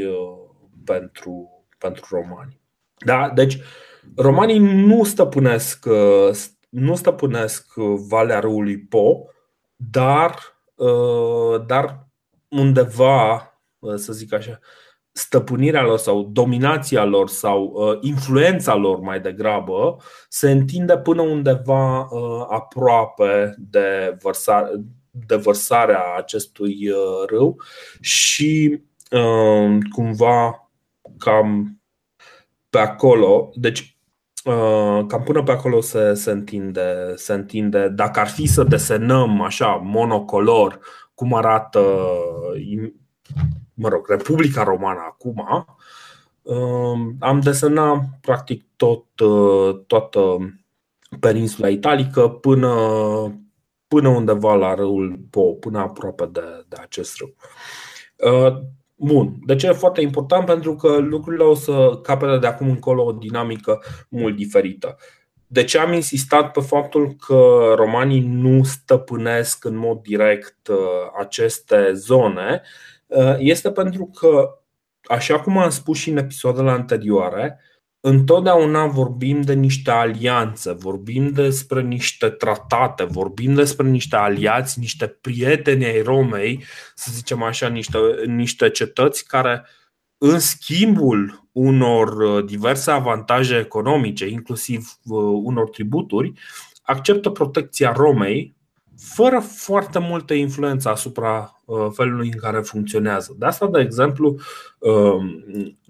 pentru, 0.85 1.54
pentru 1.77 2.05
romani. 2.09 2.61
Da? 3.05 3.29
Deci, 3.29 3.57
romanii 4.15 4.59
nu 4.59 5.03
stăpânesc, 5.03 5.85
nu 6.69 6.95
stăpânesc 6.95 7.73
Valea 8.07 8.39
Râului 8.39 8.79
Po, 8.79 9.25
dar, 9.75 10.39
dar 11.65 12.07
undeva, 12.49 13.49
să 13.95 14.13
zic 14.13 14.33
așa, 14.33 14.59
stăpânirea 15.17 15.83
lor 15.83 15.97
sau 15.97 16.23
dominația 16.23 17.03
lor 17.03 17.29
sau 17.29 17.63
uh, 17.63 17.97
influența 18.01 18.75
lor 18.75 18.99
mai 18.99 19.19
degrabă 19.19 19.97
se 20.29 20.51
întinde 20.51 20.97
până 20.97 21.21
undeva 21.21 21.99
uh, 21.99 22.45
aproape 22.49 23.55
de, 23.57 24.17
vărsa, 24.21 24.71
de 25.11 25.35
vărsarea 25.35 26.15
acestui 26.17 26.89
uh, 26.89 27.27
râu 27.27 27.61
și 27.99 28.81
uh, 29.11 29.77
cumva 29.91 30.64
cam 31.17 31.79
pe 32.69 32.77
acolo, 32.77 33.51
deci 33.53 33.97
uh, 34.45 35.05
cam 35.07 35.23
până 35.23 35.43
pe 35.43 35.51
acolo 35.51 35.81
se, 35.81 36.13
se, 36.13 36.31
întinde, 36.31 37.13
se 37.15 37.33
întinde. 37.33 37.87
Dacă 37.89 38.19
ar 38.19 38.27
fi 38.27 38.45
să 38.45 38.63
desenăm 38.63 39.41
așa 39.41 39.67
monocolor 39.83 40.79
cum 41.13 41.33
arată 41.33 41.79
mă 43.75 43.87
rog, 43.87 44.09
Republica 44.09 44.63
Romană 44.63 44.99
acum, 44.99 45.67
um, 46.41 47.15
am 47.19 47.39
desenat 47.39 48.03
practic 48.21 48.65
tot, 48.75 49.19
uh, 49.19 49.83
toată 49.87 50.37
peninsula 51.19 51.69
italică 51.69 52.29
până, 52.29 52.71
până 53.87 54.09
undeva 54.09 54.55
la 54.55 54.73
râul 54.73 55.19
Po, 55.29 55.41
până 55.41 55.79
aproape 55.79 56.25
de, 56.25 56.65
de 56.67 56.75
acest 56.79 57.17
râu. 57.17 57.35
Uh, 58.95 59.07
bun, 59.07 59.35
de 59.45 59.55
ce 59.55 59.67
e 59.67 59.71
foarte 59.71 60.01
important? 60.01 60.45
Pentru 60.45 60.75
că 60.75 60.97
lucrurile 60.97 61.43
o 61.43 61.53
să 61.53 61.99
capete 62.03 62.37
de 62.37 62.47
acum 62.47 62.69
încolo 62.69 63.03
o 63.03 63.11
dinamică 63.11 63.81
mult 64.09 64.35
diferită. 64.35 64.97
De 65.47 65.63
ce 65.63 65.77
am 65.77 65.93
insistat 65.93 66.51
pe 66.51 66.59
faptul 66.59 67.15
că 67.27 67.73
romanii 67.75 68.19
nu 68.19 68.63
stăpânesc 68.63 69.65
în 69.65 69.75
mod 69.75 70.01
direct 70.01 70.67
uh, 70.67 70.77
aceste 71.19 71.93
zone? 71.93 72.61
Uh, 73.07 73.35
este 73.37 73.71
pentru 73.71 74.05
că, 74.19 74.59
așa 75.03 75.39
cum 75.39 75.57
am 75.57 75.69
spus 75.69 75.97
și 75.97 76.09
în 76.09 76.17
episoadele 76.17 76.69
anterioare, 76.69 77.59
întotdeauna 78.07 78.85
vorbim 78.85 79.41
de 79.41 79.53
niște 79.53 79.91
alianțe, 79.91 80.71
vorbim 80.71 81.29
despre 81.29 81.81
niște 81.81 82.29
tratate, 82.29 83.03
vorbim 83.03 83.53
despre 83.53 83.87
niște 83.87 84.15
aliați, 84.15 84.79
niște 84.79 85.07
prieteni 85.07 85.85
ai 85.85 86.01
Romei, 86.01 86.63
să 86.95 87.09
zicem 87.13 87.43
așa, 87.43 87.67
niște, 87.67 87.97
niște 88.25 88.69
cetăți 88.69 89.27
care, 89.27 89.65
în 90.17 90.39
schimbul 90.39 91.47
unor 91.51 92.17
uh, 92.17 92.45
diverse 92.45 92.91
avantaje 92.91 93.57
economice, 93.57 94.27
inclusiv 94.27 94.99
uh, 95.03 95.19
unor 95.43 95.69
tributuri, 95.69 96.33
acceptă 96.81 97.29
protecția 97.29 97.91
Romei 97.91 98.54
fără 98.97 99.39
foarte 99.39 99.99
multă 99.99 100.33
influență 100.33 100.89
asupra 100.89 101.61
uh, 101.65 101.87
felului 101.93 102.29
în 102.33 102.39
care 102.39 102.59
funcționează. 102.59 103.35
De 103.37 103.45
asta, 103.45 103.67
de 103.67 103.79
exemplu, 103.79 104.39
uh, 104.79 105.15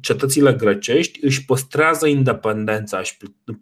cetățile 0.01 0.53
grecești 0.53 1.25
își 1.25 1.45
păstrează 1.45 2.07
independența, 2.07 2.97
își 2.97 3.17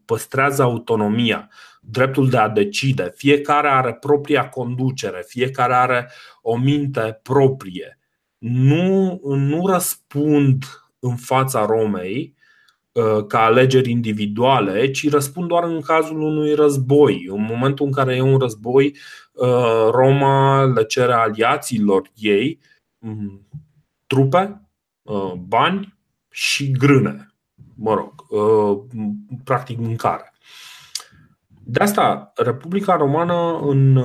păstrează 0.06 0.62
autonomia, 0.62 1.50
dreptul 1.82 2.30
de 2.30 2.38
a 2.38 2.50
decide. 2.50 3.14
Fiecare 3.16 3.68
are 3.68 3.94
propria 3.94 4.50
conducere, 4.50 5.24
fiecare 5.28 5.74
are 5.74 6.12
o 6.42 6.58
minte 6.58 7.20
proprie. 7.24 8.00
Nu, 8.38 9.22
nu 9.24 9.68
răspund 9.68 10.66
în 11.00 11.16
fața 11.16 11.66
Romei 11.66 12.36
Uh, 12.94 13.26
ca 13.28 13.44
alegeri 13.44 13.90
individuale, 13.90 14.92
ci 14.92 15.10
răspund 15.10 15.48
doar 15.48 15.64
în 15.64 15.82
cazul 15.82 16.22
unui 16.22 16.54
război. 16.54 17.26
În 17.30 17.42
momentul 17.50 17.86
în 17.86 17.92
care 17.92 18.16
e 18.16 18.22
un 18.22 18.38
război, 18.38 18.86
uh, 18.86 18.94
Roma 19.92 20.64
le 20.64 20.84
cere 20.84 21.14
aliaților 21.14 22.12
ei 22.16 22.60
mm, 22.98 23.48
trupe, 24.08 24.62
uh, 25.02 25.34
bani 25.34 25.98
și 26.30 26.72
grâne. 26.72 27.34
Mă 27.76 27.94
rog, 27.94 28.14
practic 29.44 29.78
mâncare. 29.78 30.34
De 31.66 31.84
asta, 31.84 32.32
Republica 32.36 32.96
Romană 32.96 33.60
în, 33.62 33.98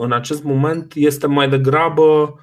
în 0.00 0.12
acest 0.12 0.42
moment 0.42 0.92
este 0.94 1.26
mai 1.26 1.48
degrabă 1.48 2.34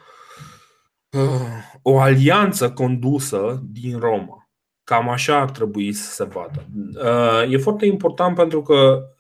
o 1.82 2.00
alianță 2.00 2.72
condusă 2.72 3.62
din 3.72 4.00
Roma 4.00 4.44
Cam 4.84 5.10
așa 5.10 5.40
ar 5.40 5.52
trebui 5.52 5.94
să 5.94 6.12
se 6.12 6.24
vadă. 6.24 6.66
Uh, 6.96 7.52
e 7.52 7.58
foarte 7.58 7.86
important 7.86 8.36
pentru 8.36 8.62
că 8.62 8.74
uh, 8.74 9.13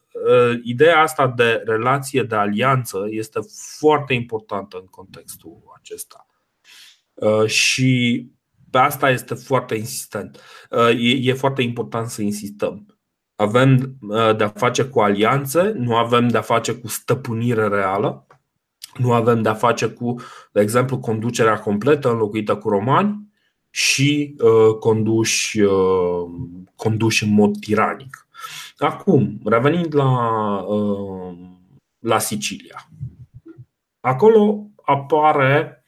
ideea 0.64 1.02
asta 1.02 1.28
de 1.28 1.62
relație 1.66 2.24
de 2.24 2.36
alianță 2.36 3.06
este 3.10 3.40
foarte 3.78 4.14
importantă 4.14 4.78
în 4.78 4.86
contextul 4.86 5.62
acesta. 5.80 6.28
Uh, 7.14 7.46
și 7.46 8.32
pe 8.70 8.78
asta 8.78 9.10
este 9.10 9.34
foarte 9.34 9.76
insistent. 9.76 10.40
E 10.98 11.34
foarte 11.34 11.62
important 11.62 12.10
să 12.10 12.22
insistăm. 12.22 12.98
Avem 13.36 13.98
de-a 14.38 14.48
face 14.56 14.84
cu 14.84 15.00
alianțe, 15.00 15.72
nu 15.76 15.96
avem 15.96 16.28
de-a 16.28 16.42
face 16.42 16.74
cu 16.74 16.88
stăpânire 16.88 17.68
reală, 17.68 18.28
nu 18.98 19.14
avem 19.14 19.42
de-a 19.42 19.54
face 19.54 19.88
cu, 19.88 20.16
de 20.52 20.62
exemplu, 20.62 21.00
conducerea 21.00 21.60
completă 21.60 22.12
înlocuită 22.12 22.56
cu 22.56 22.70
romani, 22.70 23.34
și 23.76 24.36
uh, 24.40 24.76
conduși, 24.80 25.62
uh, 25.62 26.30
conduși 26.76 27.24
în 27.24 27.34
mod 27.34 27.60
tiranic. 27.60 28.28
Acum, 28.78 29.40
revenind 29.46 29.96
la, 29.96 30.12
uh, 30.60 31.38
la 32.00 32.20
Sicilia. 32.20 32.90
Acolo 34.00 34.68
apare, 34.86 35.84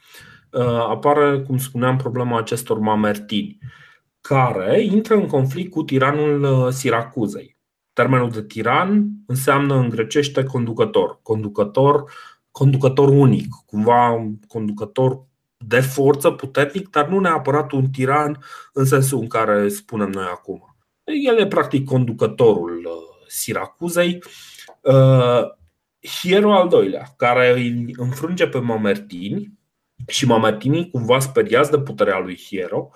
uh, 0.51 0.85
apare, 0.87 1.41
cum 1.41 1.57
spuneam, 1.57 1.97
problema 1.97 2.37
acestor 2.37 2.79
mamertini, 2.79 3.57
care 4.21 4.83
intră 4.83 5.15
în 5.15 5.27
conflict 5.27 5.71
cu 5.71 5.83
tiranul 5.83 6.43
uh, 6.43 6.73
Siracuzei. 6.73 7.57
Termenul 7.93 8.29
de 8.29 8.43
tiran 8.43 9.07
înseamnă 9.27 9.75
în 9.75 9.89
grecește 9.89 10.43
conducător, 10.43 11.19
conducător, 11.21 12.11
conducător 12.51 13.09
unic, 13.09 13.47
cumva 13.65 14.31
conducător 14.47 15.25
de 15.57 15.79
forță 15.79 16.31
puternic, 16.31 16.89
dar 16.89 17.07
nu 17.07 17.19
neapărat 17.19 17.71
un 17.71 17.89
tiran 17.89 18.43
în 18.73 18.85
sensul 18.85 19.19
în 19.19 19.27
care 19.27 19.69
spunem 19.69 20.09
noi 20.09 20.25
acum. 20.31 20.74
El 21.05 21.39
e 21.39 21.47
practic 21.47 21.85
conducătorul 21.85 22.85
uh, 22.85 23.25
Siracuzei. 23.27 24.23
Uh, 24.81 25.41
Hiero 26.19 26.53
al 26.53 26.67
doilea, 26.67 27.13
care 27.17 27.51
îi 27.51 27.93
înfrânge 27.97 28.47
pe 28.47 28.59
Mamertini 28.59 29.53
și 30.07 30.25
Mamertinii, 30.25 30.89
cumva 30.89 31.19
speriați 31.19 31.71
de 31.71 31.79
puterea 31.79 32.19
lui 32.19 32.37
Hiero, 32.47 32.89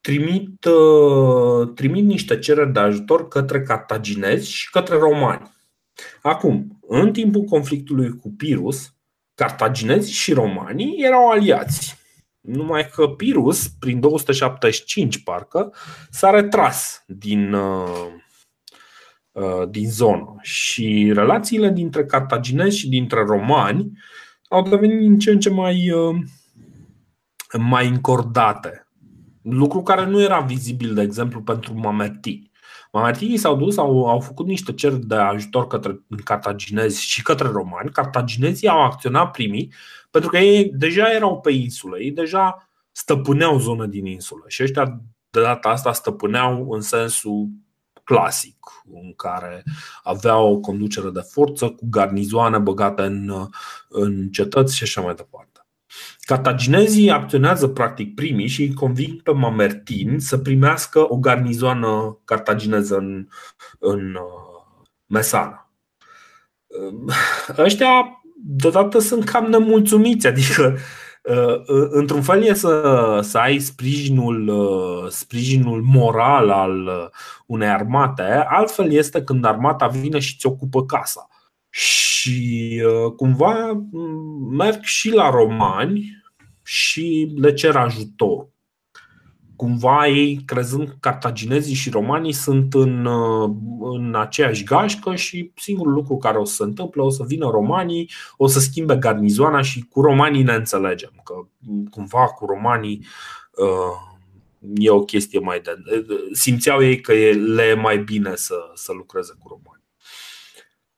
trimit, 0.00 0.64
uh, 0.64 1.72
trimit 1.74 2.04
niște 2.04 2.38
cereri 2.38 2.72
de 2.72 2.80
ajutor 2.80 3.28
către 3.28 3.62
cartaginezi 3.62 4.50
și 4.50 4.70
către 4.70 4.96
romani. 4.96 5.52
Acum, 6.22 6.78
în 6.88 7.12
timpul 7.12 7.42
conflictului 7.42 8.16
cu 8.16 8.34
Pirus, 8.36 8.94
cartaginezi 9.34 10.12
și 10.12 10.32
romanii 10.32 10.96
erau 10.98 11.30
aliați. 11.30 12.03
Numai 12.44 12.88
că 12.88 13.08
Pirus, 13.08 13.68
prin 13.68 14.00
275 14.00 15.22
parcă, 15.22 15.72
s-a 16.10 16.30
retras 16.30 17.04
din, 17.06 17.52
uh, 17.52 18.06
uh, 19.32 19.68
din 19.68 19.90
zonă 19.90 20.36
și 20.40 21.10
relațiile 21.14 21.70
dintre 21.70 22.04
cartaginezi 22.04 22.78
și 22.78 22.88
dintre 22.88 23.24
romani 23.24 23.98
au 24.48 24.68
devenit 24.68 24.98
din 24.98 25.18
ce 25.18 25.30
în 25.30 25.40
ce 25.40 25.50
mai, 25.50 25.90
uh, 25.90 26.16
mai 27.58 27.88
încordate. 27.88 28.88
Lucru 29.42 29.82
care 29.82 30.06
nu 30.06 30.22
era 30.22 30.40
vizibil, 30.40 30.94
de 30.94 31.02
exemplu, 31.02 31.42
pentru 31.42 31.74
mamertini. 31.74 32.50
Mamertinii 32.92 33.36
s-au 33.36 33.56
dus, 33.56 33.76
au, 33.76 34.08
au 34.08 34.20
făcut 34.20 34.46
niște 34.46 34.72
cereri 34.72 35.06
de 35.06 35.14
ajutor 35.14 35.66
către 35.66 36.00
cartaginezi 36.24 37.02
și 37.02 37.22
către 37.22 37.48
romani. 37.48 37.90
Cartaginezii 37.90 38.68
au 38.68 38.82
acționat 38.82 39.30
primii 39.30 39.72
pentru 40.14 40.32
că 40.32 40.38
ei 40.38 40.70
deja 40.74 41.12
erau 41.12 41.40
pe 41.40 41.50
insulă, 41.50 41.98
ei 41.98 42.10
deja 42.10 42.70
stăpâneau 42.92 43.58
zonă 43.58 43.86
din 43.86 44.06
insulă 44.06 44.44
și 44.46 44.62
ăștia 44.62 45.00
de 45.30 45.40
data 45.40 45.68
asta 45.68 45.92
stăpâneau 45.92 46.70
în 46.70 46.80
sensul 46.80 47.48
clasic, 48.04 48.56
în 48.92 49.14
care 49.16 49.62
aveau 50.02 50.52
o 50.52 50.60
conducere 50.60 51.10
de 51.10 51.20
forță 51.20 51.68
cu 51.68 51.86
garnizoane 51.90 52.58
băgate 52.58 53.02
în, 53.02 53.48
în 53.88 54.30
cetăți 54.30 54.76
și 54.76 54.82
așa 54.82 55.00
mai 55.00 55.14
departe. 55.14 55.66
Cartaginezii 56.20 57.10
acționează 57.10 57.68
practic 57.68 58.14
primii 58.14 58.48
și 58.48 58.62
îi 58.62 58.74
conving 58.74 59.22
pe 59.22 59.32
Mamertin 59.32 60.18
să 60.18 60.38
primească 60.38 61.12
o 61.12 61.16
garnizoană 61.16 62.18
cartagineză 62.24 62.96
în, 62.96 63.28
în 63.78 64.14
uh, 64.14 64.86
Mesana. 65.06 65.70
Uh, 66.66 67.14
ăștia 67.58 68.23
deodată 68.46 68.98
sunt 68.98 69.24
cam 69.24 69.46
nemulțumiți, 69.46 70.26
adică 70.26 70.76
uh, 71.22 71.62
într-un 71.90 72.22
fel 72.22 72.42
e 72.42 72.54
să, 72.54 73.18
să 73.22 73.38
ai 73.38 73.58
sprijinul, 73.58 74.52
sprijinul 75.10 75.82
moral 75.82 76.50
al 76.50 77.10
unei 77.46 77.68
armate, 77.68 78.44
altfel 78.48 78.92
este 78.92 79.22
când 79.22 79.44
armata 79.44 79.86
vine 79.86 80.18
și 80.18 80.36
ți 80.36 80.46
ocupă 80.46 80.84
casa. 80.84 81.28
Și 81.70 82.82
cumva 83.16 83.84
merg 84.50 84.82
și 84.82 85.10
la 85.10 85.30
romani 85.30 86.22
și 86.62 87.34
le 87.36 87.52
cer 87.52 87.76
ajutor. 87.76 88.48
Cumva 89.56 90.06
ei, 90.06 90.42
crezând 90.44 90.96
cartaginezii 91.00 91.74
și 91.74 91.90
romanii 91.90 92.32
sunt 92.32 92.74
în, 92.74 93.08
în 93.80 94.14
aceeași 94.14 94.64
gașcă 94.64 95.14
și 95.14 95.52
singurul 95.56 95.92
lucru 95.92 96.16
care 96.16 96.38
o 96.38 96.44
să 96.44 96.54
se 96.54 96.62
întâmple, 96.62 97.02
o 97.02 97.10
să 97.10 97.24
vină 97.26 97.50
romanii, 97.50 98.10
o 98.36 98.46
să 98.46 98.60
schimbe 98.60 98.96
garnizoana 98.96 99.62
și 99.62 99.86
cu 99.90 100.00
romanii 100.00 100.42
ne 100.42 100.54
înțelegem. 100.54 101.20
Că 101.24 101.34
cumva 101.90 102.24
cu 102.26 102.46
romanii 102.46 103.06
uh, 103.50 104.14
e 104.74 104.90
o 104.90 105.04
chestie 105.04 105.38
mai 105.38 105.60
de. 105.60 105.82
Simțeau 106.32 106.82
ei 106.82 107.00
că 107.00 107.12
le 107.32 107.62
e 107.62 107.74
mai 107.74 107.98
bine 107.98 108.34
să, 108.34 108.54
să 108.74 108.92
lucreze 108.92 109.34
cu 109.38 109.48
romani. 109.48 109.82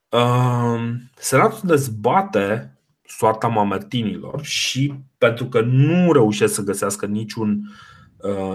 Uh, 0.08 0.94
Senatul 1.14 1.60
dezbate 1.62 2.78
soarta 3.02 3.46
mamertinilor 3.46 4.42
și 4.42 4.94
pentru 5.18 5.46
că 5.46 5.60
nu 5.60 6.12
reușesc 6.12 6.54
să 6.54 6.62
găsească 6.62 7.06
niciun, 7.06 7.50
uh, 7.50 7.94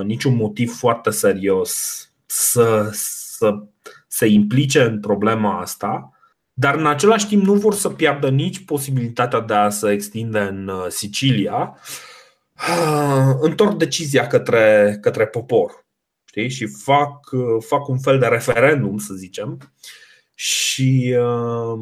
niciun 0.03 0.35
motiv 0.35 0.73
foarte 0.73 1.09
serios 1.09 2.01
să, 2.25 2.89
să 2.93 3.63
se 4.07 4.25
implice 4.25 4.81
în 4.81 4.99
problema 4.99 5.59
asta, 5.59 6.11
dar 6.53 6.75
în 6.75 6.87
același 6.87 7.27
timp 7.27 7.43
nu 7.43 7.53
vor 7.53 7.73
să 7.73 7.89
piardă 7.89 8.29
nici 8.29 8.65
posibilitatea 8.65 9.39
de 9.39 9.53
a 9.53 9.69
se 9.69 9.91
extinde 9.91 10.39
în 10.39 10.67
uh, 10.67 10.85
Sicilia, 10.89 11.77
uh, 12.55 13.35
întorc 13.39 13.77
decizia 13.77 14.27
către, 14.27 14.97
către 15.01 15.27
popor 15.27 15.85
știi? 16.25 16.49
și 16.49 16.65
fac, 16.65 17.31
uh, 17.31 17.63
fac 17.67 17.87
un 17.87 17.99
fel 17.99 18.19
de 18.19 18.25
referendum, 18.25 18.97
să 18.97 19.13
zicem, 19.13 19.73
și 20.33 21.15
uh, 21.19 21.79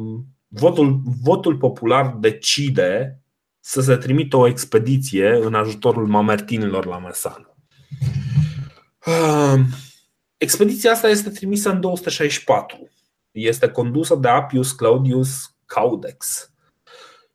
votul, 0.48 1.00
votul 1.22 1.56
popular 1.56 2.16
decide 2.20 3.20
să 3.60 3.80
se 3.80 3.96
trimită 3.96 4.36
o 4.36 4.46
expediție 4.46 5.30
în 5.30 5.54
ajutorul 5.54 6.06
mamertinilor 6.06 6.86
la 6.86 6.98
Mesana. 6.98 7.54
Uh, 9.06 9.60
expediția 10.36 10.90
asta 10.90 11.08
este 11.08 11.30
trimisă 11.30 11.70
în 11.70 11.80
264. 11.80 12.90
Este 13.30 13.68
condusă 13.68 14.14
de 14.14 14.28
Appius 14.28 14.72
Claudius 14.72 15.56
Caudex. 15.66 16.50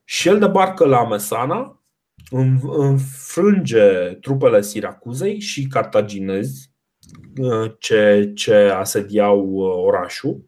Și 0.03 0.27
el 0.27 0.39
debarcă 0.39 0.85
la 0.85 1.07
Mesana, 1.07 1.83
înfrânge 2.61 4.13
trupele 4.21 4.61
Siracuzei 4.61 5.39
și 5.39 5.67
cartaginezi 5.67 6.71
uh, 7.37 7.71
ce, 7.79 8.31
ce 8.35 8.55
asediau 8.55 9.49
uh, 9.49 9.83
orașul 9.85 10.45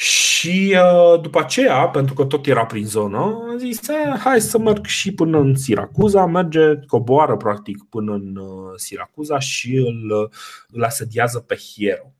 Și 0.00 0.76
după 1.22 1.38
aceea, 1.38 1.88
pentru 1.88 2.14
că 2.14 2.24
tot 2.24 2.46
era 2.46 2.66
prin 2.66 2.86
zonă, 2.86 3.18
a 3.52 3.56
zis, 3.56 3.80
hai 4.18 4.40
să 4.40 4.58
merg 4.58 4.84
și 4.84 5.14
până 5.14 5.38
în 5.38 5.56
Siracuza, 5.56 6.26
merge, 6.26 6.74
coboară 6.86 7.36
practic 7.36 7.84
până 7.90 8.12
în 8.12 8.38
Siracuza 8.76 9.38
și 9.38 9.76
îl, 9.76 10.30
îl 10.68 10.84
asediază 10.84 11.38
pe 11.38 11.56
Hiero. 11.56 12.12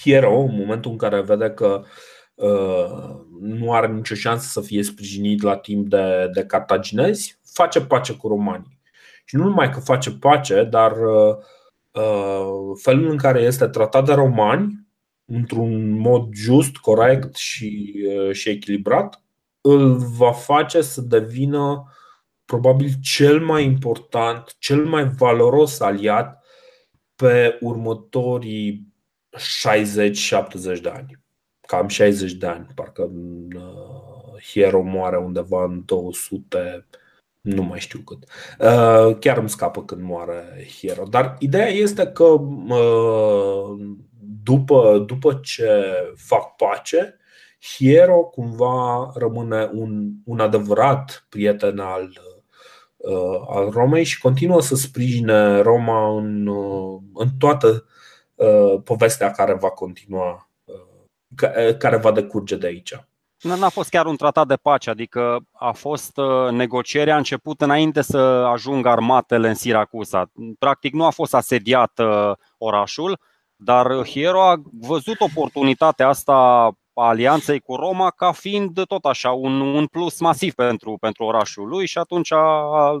Hiero, 0.00 0.38
în 0.38 0.56
momentul 0.56 0.90
în 0.90 0.96
care 0.96 1.20
vede 1.20 1.50
că 1.50 1.82
uh, 2.34 3.20
nu 3.40 3.72
are 3.72 3.86
nicio 3.86 4.14
șansă 4.14 4.48
să 4.48 4.60
fie 4.60 4.82
sprijinit 4.82 5.42
la 5.42 5.56
timp 5.56 5.88
de, 5.88 6.30
de 6.34 6.44
cartaginezi, 6.44 7.38
face 7.44 7.80
pace 7.80 8.12
cu 8.12 8.28
romanii. 8.28 8.80
Și 9.24 9.36
nu 9.36 9.44
numai 9.44 9.70
că 9.70 9.80
face 9.80 10.10
pace, 10.10 10.62
dar 10.62 10.92
uh, 10.92 11.36
uh, 11.90 12.78
felul 12.82 13.10
în 13.10 13.16
care 13.16 13.40
este 13.40 13.66
tratat 13.66 14.04
de 14.04 14.12
romani, 14.12 14.81
într-un 15.32 15.90
mod 15.90 16.28
just, 16.34 16.76
corect 16.76 17.36
și, 17.36 17.94
uh, 18.06 18.32
și 18.32 18.48
echilibrat, 18.48 19.22
îl 19.60 19.96
va 19.96 20.32
face 20.32 20.80
să 20.80 21.00
devină 21.00 21.92
probabil 22.44 22.90
cel 23.02 23.40
mai 23.40 23.64
important, 23.64 24.56
cel 24.58 24.84
mai 24.84 25.04
valoros 25.04 25.80
aliat 25.80 26.44
pe 27.16 27.58
următorii 27.60 28.92
60-70 29.36 30.80
de 30.82 30.88
ani. 30.88 31.20
Cam 31.66 31.88
60 31.88 32.32
de 32.32 32.46
ani, 32.46 32.66
parcă 32.74 33.10
uh, 33.54 34.42
Hero 34.52 34.82
moare 34.82 35.16
undeva 35.16 35.64
în 35.64 35.82
200, 35.84 36.86
nu 37.40 37.62
mai 37.62 37.80
știu 37.80 37.98
cât. 37.98 38.24
Uh, 38.58 39.16
chiar 39.18 39.38
îmi 39.38 39.48
scapă 39.48 39.84
când 39.84 40.02
moare 40.02 40.68
Hero. 40.80 41.04
Dar 41.04 41.36
ideea 41.38 41.68
este 41.68 42.06
că 42.06 42.24
uh, 42.24 43.80
după, 44.42 45.04
după 45.06 45.40
ce 45.42 45.82
fac 46.16 46.56
pace, 46.56 47.16
Hero 47.76 48.20
cumva 48.22 49.10
rămâne 49.14 49.70
un, 49.72 50.10
un 50.24 50.40
adevărat 50.40 51.26
prieten 51.28 51.78
al, 51.78 52.20
al 53.48 53.70
Romei 53.70 54.04
și 54.04 54.20
continuă 54.20 54.60
să 54.60 54.74
sprijine 54.74 55.60
Roma 55.60 56.16
în, 56.16 56.48
în 57.14 57.28
toată 57.38 57.84
Uh, 58.42 58.80
povestea 58.84 59.30
care 59.30 59.54
va 59.54 59.70
continua, 59.70 60.50
uh, 60.64 60.74
uh, 61.68 61.76
care 61.76 61.96
va 61.96 62.12
decurge 62.12 62.56
de 62.56 62.66
aici. 62.66 63.04
N-a 63.40 63.68
fost 63.68 63.90
chiar 63.90 64.06
un 64.06 64.16
tratat 64.16 64.46
de 64.46 64.56
pace, 64.56 64.90
adică 64.90 65.38
a 65.52 65.72
fost 65.72 66.12
negocierea 66.50 67.14
a 67.14 67.16
început 67.16 67.60
înainte 67.60 68.00
să 68.00 68.18
ajungă 68.52 68.88
armatele 68.88 69.48
în 69.48 69.54
Siracusa. 69.54 70.30
Practic 70.58 70.92
nu 70.92 71.04
a 71.04 71.10
fost 71.10 71.34
asediat 71.34 72.00
orașul, 72.58 73.18
dar 73.64 74.06
Hiero 74.06 74.42
a 74.42 74.62
văzut 74.80 75.20
oportunitatea 75.20 76.08
asta 76.08 76.32
a 76.94 77.06
alianței 77.08 77.60
cu 77.60 77.74
Roma 77.74 78.10
ca 78.10 78.32
fiind 78.32 78.84
tot 78.84 79.04
așa 79.04 79.30
un, 79.30 79.60
un 79.60 79.86
plus 79.86 80.20
masiv 80.20 80.54
pentru, 80.54 80.96
pentru 81.00 81.24
orașul 81.24 81.68
lui 81.68 81.86
și 81.86 81.98
atunci 81.98 82.32
a, 82.32 82.46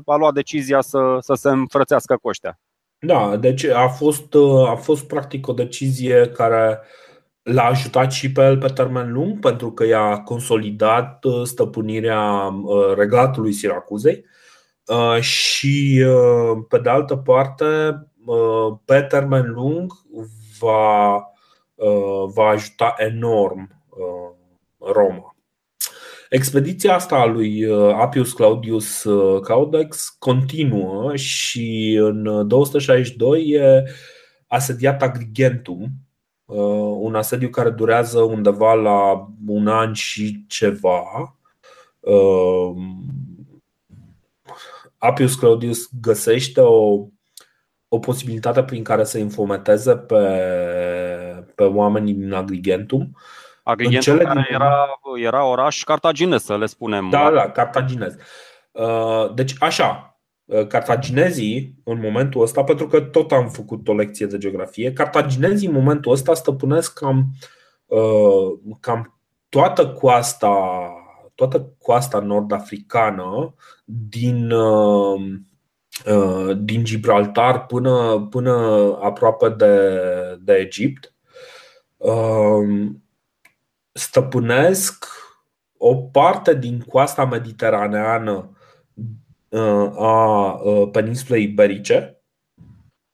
a 0.06 0.16
luat 0.16 0.34
decizia 0.34 0.80
să, 0.80 1.16
să 1.20 1.34
se 1.34 1.48
înfrățească 1.48 2.16
cu 2.22 2.28
ăștia. 2.28 2.58
Da, 2.98 3.36
deci 3.36 3.64
a 3.64 3.88
fost, 3.88 4.34
a 4.66 4.74
fost 4.74 5.06
practic 5.06 5.48
o 5.48 5.52
decizie 5.52 6.30
care 6.34 6.80
l-a 7.42 7.64
ajutat 7.64 8.12
și 8.12 8.32
pe 8.32 8.42
el 8.42 8.58
pe 8.58 8.66
termen 8.66 9.12
lung 9.12 9.38
pentru 9.38 9.72
că 9.72 9.86
i-a 9.86 10.18
consolidat 10.18 11.24
uh, 11.24 11.42
stăpânirea 11.44 12.22
uh, 12.62 12.94
regatului 12.96 13.52
Siracuzei 13.52 14.24
uh, 14.86 15.20
și 15.20 16.04
pe 16.68 16.78
de 16.78 16.88
altă 16.88 17.16
parte 17.16 17.64
pe 18.84 19.00
termen 19.00 19.50
lung 19.50 19.92
va, 20.62 21.16
va 22.34 22.46
ajuta 22.46 22.94
enorm 22.98 23.68
Roma. 24.78 25.32
Expediția 26.32 26.94
asta 26.94 27.16
a 27.16 27.24
lui 27.24 27.64
uh, 27.64 27.94
Appius 27.94 28.32
Claudius 28.32 29.04
uh, 29.04 29.40
Caudex 29.40 30.08
continuă 30.18 31.16
și 31.16 31.98
în 32.00 32.48
262 32.48 33.48
e 33.48 33.84
asediat 34.46 35.02
Agrigentum, 35.02 35.82
uh, 36.44 36.96
un 36.98 37.14
asediu 37.14 37.48
care 37.48 37.70
durează 37.70 38.20
undeva 38.20 38.74
la 38.74 39.28
un 39.46 39.68
an 39.68 39.92
și 39.92 40.44
ceva. 40.48 41.36
Appius 44.98 45.34
Claudius 45.34 45.88
găsește 46.00 46.60
o, 46.60 47.06
o 47.94 47.98
posibilitate 47.98 48.62
prin 48.62 48.82
care 48.82 49.04
să 49.04 49.18
infometeze 49.18 49.96
pe, 49.96 50.24
pe 51.54 51.62
oamenii 51.62 52.14
din 52.14 52.32
Agrigentum 52.32 53.16
Agrigentul 53.62 54.12
cele 54.12 54.24
care 54.24 54.44
din... 54.48 54.54
era, 54.54 55.00
era 55.16 55.44
oraș 55.44 55.82
cartaginez, 55.82 56.44
să 56.44 56.56
le 56.56 56.66
spunem. 56.66 57.08
Da, 57.10 57.30
da, 57.30 57.50
cartaginez. 57.50 58.14
Uh, 58.70 59.34
deci, 59.34 59.54
așa, 59.58 60.18
uh, 60.44 60.66
cartaginezii 60.66 61.74
în 61.84 62.00
momentul 62.00 62.42
ăsta, 62.42 62.64
pentru 62.64 62.86
că 62.86 63.00
tot 63.00 63.32
am 63.32 63.48
făcut 63.48 63.88
o 63.88 63.94
lecție 63.94 64.26
de 64.26 64.38
geografie, 64.38 64.92
cartaginezii 64.92 65.68
în 65.68 65.74
momentul 65.74 66.12
ăsta 66.12 66.34
stăpânesc 66.34 66.98
cam, 66.98 67.24
uh, 67.86 68.76
cam 68.80 69.20
toată 69.48 69.88
coasta, 69.88 70.56
toată 71.34 71.74
coasta 71.78 72.18
nord-africană 72.18 73.54
din, 73.84 74.52
din 76.56 76.84
Gibraltar 76.84 77.66
până, 77.66 78.26
până 78.30 78.52
aproape 79.02 79.48
de, 79.48 79.90
de 80.40 80.52
Egipt. 80.52 81.14
Stăpânesc 83.92 85.06
o 85.84 85.94
parte 85.96 86.54
din 86.54 86.80
coasta 86.80 87.24
mediteraneană 87.24 88.56
uh, 89.48 89.90
a 89.96 90.52
uh, 90.52 90.88
peninsulei 90.92 91.42
iberice, 91.42 92.22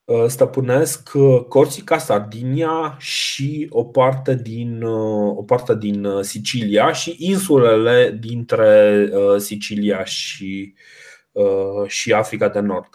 uh, 0.04 0.24
stăpânesc 0.26 1.10
Corsica, 1.48 1.98
Sardinia 1.98 2.96
și 2.98 3.66
o 3.70 3.84
parte 3.84 4.34
din, 4.34 4.82
o 4.82 5.42
parte 5.42 5.76
din 5.76 6.08
Sicilia 6.20 6.92
și 6.92 7.16
insulele 7.18 8.16
dintre 8.20 9.10
Sicilia 9.38 10.04
și, 10.04 10.74
și 11.86 12.12
Africa 12.12 12.48
de 12.48 12.60
Nord. 12.60 12.88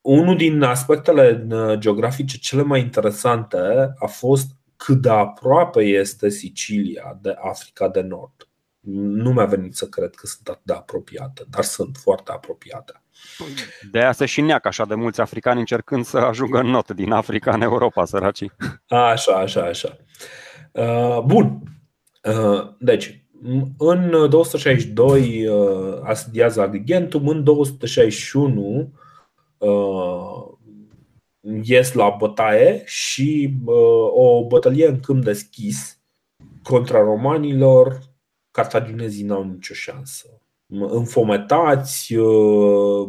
Unul 0.00 0.36
din 0.36 0.62
aspectele 0.62 1.46
geografice 1.78 2.38
cele 2.38 2.62
mai 2.62 2.80
interesante 2.80 3.58
a 3.98 4.06
fost 4.06 4.50
cât 4.76 4.96
de 4.96 5.10
aproape 5.10 5.82
este 5.82 6.28
Sicilia 6.28 7.18
de 7.20 7.34
Africa 7.42 7.88
de 7.88 8.00
Nord. 8.00 8.48
Nu 8.80 9.32
mi-a 9.32 9.44
venit 9.44 9.76
să 9.76 9.86
cred 9.86 10.14
că 10.14 10.26
sunt 10.26 10.48
atât 10.48 10.64
de 10.64 10.72
apropiate, 10.72 11.44
dar 11.50 11.62
sunt 11.62 11.96
foarte 11.96 12.32
apropiate. 12.32 13.02
De 13.90 13.98
aia 13.98 14.12
se 14.12 14.26
și 14.26 14.40
neacă 14.40 14.68
așa 14.68 14.84
de 14.84 14.94
mulți 14.94 15.20
africani 15.20 15.58
încercând 15.58 16.04
să 16.04 16.18
ajungă 16.18 16.58
în 16.58 16.66
not 16.66 16.90
din 16.90 17.12
Africa 17.12 17.54
în 17.54 17.60
Europa, 17.60 18.04
săracii. 18.04 18.52
Așa, 18.88 19.32
așa, 19.32 19.62
așa. 19.62 19.96
Uh, 20.72 21.20
bun. 21.24 21.62
Uh, 22.22 22.68
deci, 22.78 23.24
în 23.78 24.28
262 24.28 25.46
uh, 25.46 25.98
asediază 26.02 26.60
Agrigentum, 26.60 27.28
în 27.28 27.44
261 27.44 28.92
ies 31.62 31.92
la 31.92 32.16
bătaie 32.18 32.82
și 32.84 33.54
uh, 33.64 34.10
o 34.12 34.46
bătălie 34.46 34.88
în 34.88 35.00
câmp 35.00 35.24
deschis 35.24 36.00
contra 36.62 37.00
romanilor, 37.00 37.98
cartaginezii 38.50 39.24
n-au 39.24 39.44
nicio 39.44 39.74
șansă. 39.74 40.40
Înfometați 40.68 42.14
uh, 42.14 43.08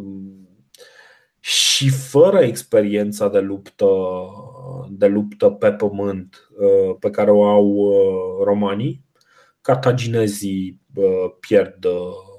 și 1.39 1.89
fără 1.89 2.39
experiența 2.39 3.29
de 3.29 3.39
luptă, 3.39 3.87
de 4.89 5.07
luptă 5.07 5.49
pe 5.49 5.71
pământ 5.71 6.49
uh, 6.57 6.95
pe 6.99 7.09
care 7.09 7.31
o 7.31 7.43
au 7.43 7.65
uh, 7.65 8.43
romanii, 8.43 9.05
cartaginezii 9.61 10.81
uh, 10.93 11.31
pierd 11.39 11.85
uh, 11.85 12.37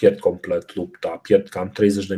pierd 0.00 0.18
complet 0.18 0.74
lupta, 0.74 1.08
pierd 1.22 1.48
cam 1.48 1.72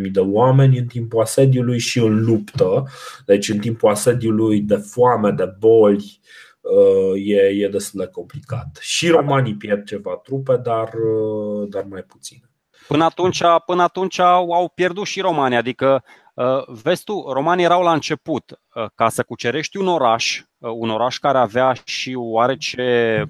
30.000 0.05 0.11
de 0.11 0.20
oameni 0.20 0.79
în 0.79 0.87
timpul 0.87 1.20
asediului 1.20 1.79
și 1.79 1.98
în 1.98 2.24
luptă. 2.24 2.85
Deci 3.26 3.48
în 3.48 3.59
timpul 3.59 3.90
asediului 3.90 4.61
de 4.61 4.76
foame, 4.76 5.31
de 5.31 5.55
boli, 5.59 6.20
uh, 6.61 7.22
e, 7.24 7.64
e 7.64 7.68
destul 7.68 8.00
de 8.00 8.07
complicat. 8.07 8.79
Și 8.81 9.09
romanii 9.09 9.55
pierd 9.55 9.87
ceva 9.87 10.20
trupe, 10.22 10.57
dar, 10.57 10.88
uh, 10.94 11.68
dar 11.68 11.85
mai 11.88 12.03
puține. 12.03 12.50
Până 12.88 13.05
atunci, 13.05 13.42
până 13.66 13.83
atunci 13.83 14.18
au 14.18 14.72
pierdut 14.74 15.07
și 15.07 15.20
romanii, 15.20 15.57
adică 15.57 16.03
uh, 16.05 16.29
vezi 16.66 17.05
tu, 17.05 17.24
romanii 17.33 17.64
erau 17.64 17.83
la 17.83 17.92
început 17.92 18.61
ca 18.94 19.09
să 19.09 19.22
cucerești 19.22 19.76
un 19.76 19.87
oraș, 19.87 20.42
un 20.59 20.90
oraș 20.90 21.18
care 21.18 21.38
avea 21.38 21.74
și 21.85 22.14
oarece 22.16 23.24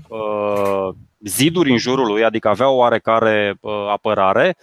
ziduri 1.24 1.70
în 1.70 1.78
jurul 1.78 2.06
lui, 2.06 2.24
adică 2.24 2.48
avea 2.48 2.68
o 2.68 2.76
oarecare 2.76 3.56
uh, 3.60 3.72
apărare, 3.88 4.56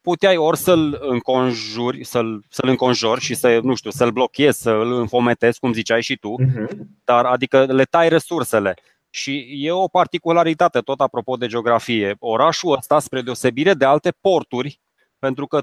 puteai 0.00 0.36
ori 0.36 0.56
să-l 0.56 0.98
înconjuri, 1.00 2.04
să-l, 2.04 2.44
să-l 2.48 2.68
înconjori 2.68 3.20
și 3.20 3.34
să, 3.34 3.60
nu 3.62 3.74
știu, 3.74 3.90
să-l 3.90 4.10
blochezi, 4.10 4.60
să-l 4.60 4.92
înfometezi, 4.92 5.58
cum 5.58 5.72
ziceai 5.72 6.02
și 6.02 6.16
tu, 6.16 6.34
uh-huh. 6.38 6.68
dar 7.04 7.24
adică 7.24 7.64
le 7.64 7.84
tai 7.84 8.08
resursele. 8.08 8.74
Și 9.10 9.46
e 9.48 9.70
o 9.70 9.88
particularitate, 9.88 10.80
tot 10.80 11.00
apropo 11.00 11.36
de 11.36 11.46
geografie. 11.46 12.16
Orașul 12.18 12.76
ăsta, 12.76 12.98
spre 12.98 13.22
deosebire 13.22 13.74
de 13.74 13.84
alte 13.84 14.12
porturi, 14.20 14.80
pentru 15.24 15.46
că 15.46 15.62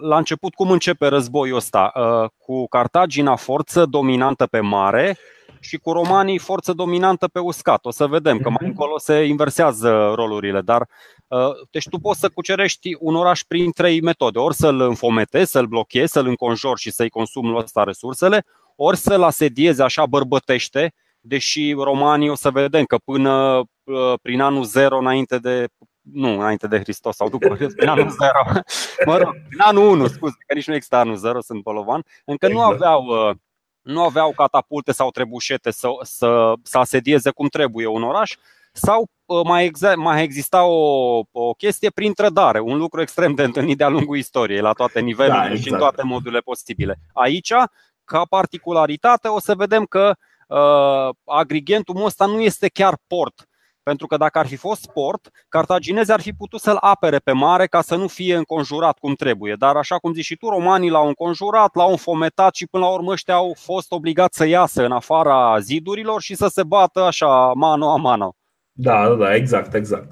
la 0.00 0.16
început 0.16 0.54
cum 0.54 0.70
începe 0.70 1.06
războiul 1.06 1.56
ăsta? 1.56 1.92
Cu 2.38 2.66
Cartagina 2.68 3.36
forță 3.36 3.84
dominantă 3.84 4.46
pe 4.46 4.60
mare 4.60 5.16
și 5.60 5.76
cu 5.76 5.92
romanii 5.92 6.38
forță 6.38 6.72
dominantă 6.72 7.28
pe 7.28 7.38
uscat. 7.38 7.84
O 7.84 7.90
să 7.90 8.06
vedem 8.06 8.38
că 8.38 8.48
mai 8.48 8.58
mhm. 8.60 8.70
încolo 8.70 8.98
se 8.98 9.24
inversează 9.24 10.12
rolurile, 10.14 10.60
dar 10.60 10.88
deci 11.70 11.88
tu 11.88 11.98
poți 11.98 12.20
să 12.20 12.28
cucerești 12.28 12.96
un 12.98 13.14
oraș 13.14 13.40
prin 13.48 13.70
trei 13.70 14.00
metode. 14.00 14.38
Ori 14.38 14.54
să-l 14.54 14.80
înfometezi, 14.80 15.50
să-l 15.50 15.66
blochezi, 15.66 16.12
să-l 16.12 16.26
înconjori 16.26 16.80
și 16.80 16.90
să-i 16.90 17.10
consumi 17.10 17.56
ăsta 17.56 17.82
resursele, 17.84 18.44
ori 18.76 18.96
să-l 18.96 19.22
asediezi 19.22 19.82
așa 19.82 20.06
bărbătește, 20.06 20.94
deși 21.20 21.72
romanii 21.72 22.28
o 22.28 22.34
să 22.34 22.50
vedem 22.50 22.84
că 22.84 22.96
până 23.04 23.62
prin 24.22 24.40
anul 24.40 24.64
zero 24.64 24.98
înainte 24.98 25.38
de 25.38 25.66
nu 26.02 26.32
înainte 26.32 26.66
de 26.66 26.78
Hristos 26.78 27.16
sau 27.16 27.28
după 27.28 27.48
Hristos, 27.48 27.74
prin 27.74 27.88
anul 27.88 28.08
0, 28.08 28.32
mă 29.06 29.16
rog, 29.16 29.32
prin 29.48 29.60
anul 29.60 29.88
1, 29.88 30.06
scuze, 30.06 30.36
că 30.46 30.54
nici 30.54 30.66
nu 30.66 30.74
există 30.74 30.96
anul 30.96 31.16
0, 31.16 31.40
sunt 31.40 31.62
bolovan, 31.62 32.04
încă 32.24 32.48
nu 32.48 32.52
exact. 32.52 32.72
aveau, 32.72 33.28
uh, 33.28 33.36
nu 33.82 34.02
aveau 34.02 34.32
catapulte 34.36 34.92
sau 34.92 35.10
trebușete 35.10 35.70
să, 35.70 35.88
să, 36.02 36.52
să 36.62 36.78
asedieze 36.78 37.30
cum 37.30 37.48
trebuie 37.48 37.86
un 37.86 38.02
oraș, 38.02 38.36
sau 38.72 39.10
uh, 39.24 39.40
mai, 39.44 39.70
exa- 39.70 39.96
mai 39.96 40.22
exista 40.22 40.64
o, 40.64 41.22
o 41.32 41.52
chestie 41.52 41.90
prin 41.90 42.12
trădare, 42.12 42.60
un 42.60 42.76
lucru 42.76 43.00
extrem 43.00 43.34
de 43.34 43.42
întâlnit 43.42 43.76
de-a 43.76 43.88
lungul 43.88 44.16
istoriei, 44.16 44.60
la 44.60 44.72
toate 44.72 45.00
nivelurile 45.00 45.38
da, 45.38 45.44
exact. 45.44 45.62
și 45.62 45.68
în 45.68 45.74
exact. 45.74 45.94
toate 45.94 46.08
modurile 46.08 46.40
posibile. 46.40 46.98
Aici, 47.12 47.52
ca 48.04 48.24
particularitate, 48.28 49.28
o 49.28 49.40
să 49.40 49.54
vedem 49.54 49.84
că 49.84 50.14
uh, 50.48 51.14
agrigentul 51.24 52.04
ăsta 52.04 52.26
nu 52.26 52.40
este 52.40 52.68
chiar 52.68 52.98
port, 53.06 53.48
pentru 53.82 54.06
că 54.06 54.16
dacă 54.16 54.38
ar 54.38 54.46
fi 54.46 54.56
fost 54.56 54.82
sport, 54.82 55.28
cartaginezii 55.48 56.12
ar 56.12 56.20
fi 56.20 56.32
putut 56.32 56.60
să-l 56.60 56.76
apere 56.80 57.18
pe 57.18 57.32
mare 57.32 57.66
ca 57.66 57.80
să 57.80 57.96
nu 57.96 58.06
fie 58.06 58.36
înconjurat 58.36 58.98
cum 58.98 59.14
trebuie. 59.14 59.54
Dar 59.58 59.76
așa 59.76 59.96
cum 59.96 60.12
zici 60.12 60.24
și 60.24 60.36
tu, 60.36 60.48
romanii 60.48 60.90
l-au 60.90 61.06
înconjurat, 61.06 61.74
l-au 61.74 61.90
înfometat 61.90 62.54
și 62.54 62.66
până 62.66 62.84
la 62.84 62.90
urmă 62.90 63.10
ăștia 63.12 63.34
au 63.34 63.54
fost 63.58 63.92
obligați 63.92 64.36
să 64.36 64.46
iasă 64.46 64.84
în 64.84 64.92
afara 64.92 65.58
zidurilor 65.58 66.20
și 66.20 66.34
să 66.34 66.46
se 66.48 66.62
bată 66.62 67.02
așa 67.02 67.52
mano 67.54 67.90
a 67.90 67.96
mano. 67.96 68.34
Da, 68.72 69.08
da, 69.08 69.14
da, 69.14 69.34
exact, 69.34 69.74
exact. 69.74 70.08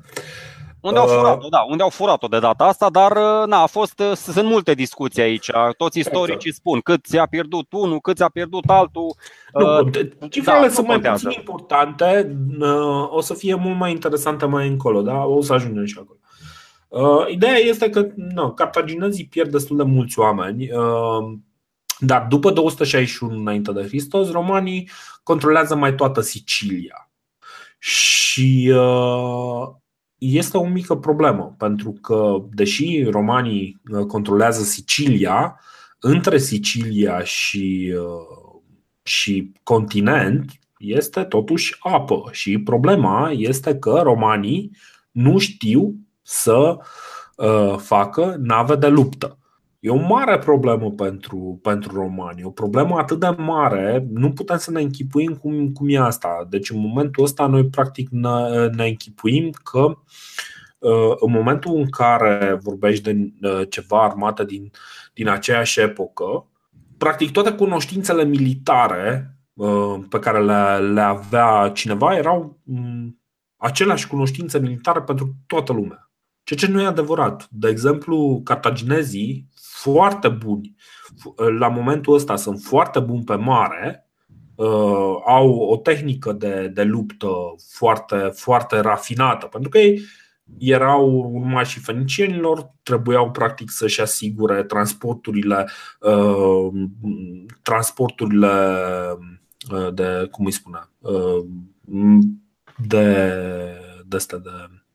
Unde 0.80 0.98
au 0.98 1.06
uh, 1.06 1.12
furat-o, 1.16 1.48
da, 1.48 1.66
unde 1.68 1.82
au 1.82 1.88
furat-o 1.88 2.26
de 2.26 2.38
data 2.38 2.64
asta, 2.64 2.90
dar 2.90 3.10
uh, 3.10 3.46
na, 3.46 3.62
a 3.62 3.66
fost, 3.66 4.00
uh, 4.00 4.12
sunt 4.16 4.48
multe 4.48 4.74
discuții 4.74 5.22
aici. 5.22 5.50
Toți 5.76 5.98
istoricii 5.98 6.36
exact. 6.48 6.56
spun 6.56 6.80
cât 6.80 7.04
ți-a 7.04 7.26
pierdut 7.26 7.72
unul, 7.72 8.00
cât 8.00 8.16
ți-a 8.16 8.28
pierdut 8.28 8.64
altul. 8.66 9.14
Nu, 9.52 9.88
cifrele 10.28 10.66
da, 10.66 10.72
sunt 10.72 10.86
mai 10.86 11.00
puțin 11.00 11.30
importante, 11.30 12.36
o 13.08 13.20
să 13.20 13.34
fie 13.34 13.54
mult 13.54 13.78
mai 13.78 13.90
interesante 13.90 14.46
mai 14.46 14.68
încolo, 14.68 15.02
da? 15.02 15.24
O 15.24 15.42
să 15.42 15.52
ajungem 15.52 15.84
și 15.84 15.98
acolo. 16.00 16.18
Ideea 17.28 17.56
este 17.56 17.90
că 17.90 18.06
nu, 18.16 18.52
cartaginezii 18.52 19.26
pierd 19.26 19.50
destul 19.50 19.76
de 19.76 19.82
mulți 19.82 20.18
oameni, 20.18 20.68
dar 21.98 22.26
după 22.28 22.50
261 22.50 23.38
înainte 23.38 23.72
de 23.72 23.82
Hristos, 23.82 24.30
romanii 24.30 24.88
controlează 25.22 25.74
mai 25.74 25.94
toată 25.94 26.20
Sicilia. 26.20 27.10
Și 27.78 28.72
este 30.20 30.56
o 30.56 30.66
mică 30.66 30.96
problemă, 30.96 31.54
pentru 31.58 31.92
că, 31.92 32.44
deși 32.52 33.04
romanii 33.10 33.80
uh, 33.90 34.06
controlează 34.06 34.62
Sicilia, 34.62 35.60
între 36.00 36.38
Sicilia 36.38 37.22
și, 37.22 37.94
uh, 37.96 38.60
și 39.02 39.52
continent 39.62 40.50
este 40.78 41.22
totuși 41.22 41.76
apă. 41.78 42.28
Și 42.30 42.58
problema 42.58 43.30
este 43.30 43.76
că 43.76 44.00
romanii 44.02 44.76
nu 45.10 45.38
știu 45.38 45.94
să 46.22 46.76
uh, 47.36 47.76
facă 47.76 48.36
nave 48.38 48.74
de 48.76 48.88
luptă. 48.88 49.38
E 49.80 49.90
o 49.90 49.96
mare 49.96 50.38
problemă 50.38 50.90
pentru, 50.90 51.58
pentru 51.62 51.94
romani, 51.94 52.44
o 52.44 52.50
problemă 52.50 52.98
atât 52.98 53.20
de 53.20 53.28
mare, 53.28 54.06
nu 54.12 54.32
putem 54.32 54.56
să 54.56 54.70
ne 54.70 54.80
închipuim 54.80 55.34
cum, 55.34 55.72
cum 55.72 55.86
e 55.88 55.98
asta. 55.98 56.46
Deci 56.50 56.70
în 56.70 56.80
momentul 56.80 57.24
ăsta 57.24 57.46
noi 57.46 57.66
practic 57.66 58.08
ne, 58.08 58.66
ne 58.66 58.86
închipuim 58.86 59.50
că 59.62 59.78
uh, 60.78 61.14
în 61.18 61.30
momentul 61.30 61.76
în 61.76 61.90
care 61.90 62.58
vorbești 62.62 63.12
de 63.12 63.32
uh, 63.48 63.62
ceva 63.68 64.02
armată 64.02 64.44
din, 64.44 64.70
din 65.14 65.28
aceeași 65.28 65.80
epocă, 65.80 66.46
practic 66.98 67.32
toate 67.32 67.52
cunoștințele 67.52 68.24
militare 68.24 69.36
uh, 69.52 69.98
pe 70.08 70.18
care 70.18 70.44
le, 70.44 70.92
le 70.92 71.00
avea 71.00 71.70
cineva 71.74 72.16
erau 72.16 72.58
mm, 72.62 73.20
aceleași 73.56 74.06
cunoștințe 74.06 74.58
militare 74.58 75.00
pentru 75.00 75.34
toată 75.46 75.72
lumea. 75.72 76.10
Ceea 76.42 76.58
ce 76.58 76.68
nu 76.68 76.80
e 76.80 76.86
adevărat. 76.86 77.48
De 77.50 77.68
exemplu, 77.68 78.40
cartaginezii 78.44 79.48
foarte 79.82 80.28
buni. 80.28 80.74
La 81.58 81.68
momentul 81.68 82.14
ăsta 82.14 82.36
sunt 82.36 82.60
foarte 82.60 83.00
buni 83.00 83.24
pe 83.24 83.34
mare, 83.34 84.10
uh, 84.54 85.16
au 85.26 85.56
o 85.58 85.76
tehnică 85.76 86.32
de, 86.32 86.70
de 86.74 86.82
luptă 86.82 87.28
foarte, 87.72 88.16
foarte 88.16 88.78
rafinată, 88.80 89.46
pentru 89.46 89.70
că 89.70 89.78
ei 89.78 90.00
erau 90.58 91.10
urmașii 91.34 91.80
fenicienilor, 91.80 92.70
trebuiau 92.82 93.30
practic 93.30 93.70
să-și 93.70 94.00
asigure 94.00 94.62
transporturile, 94.62 95.68
uh, 96.00 96.68
transporturile 97.62 98.48
uh, 99.72 99.94
de, 99.94 100.28
cum 100.30 100.44
îi 100.44 100.52
spune, 100.52 100.88
de, 102.86 103.14
de, 104.06 104.16
de, 104.28 104.38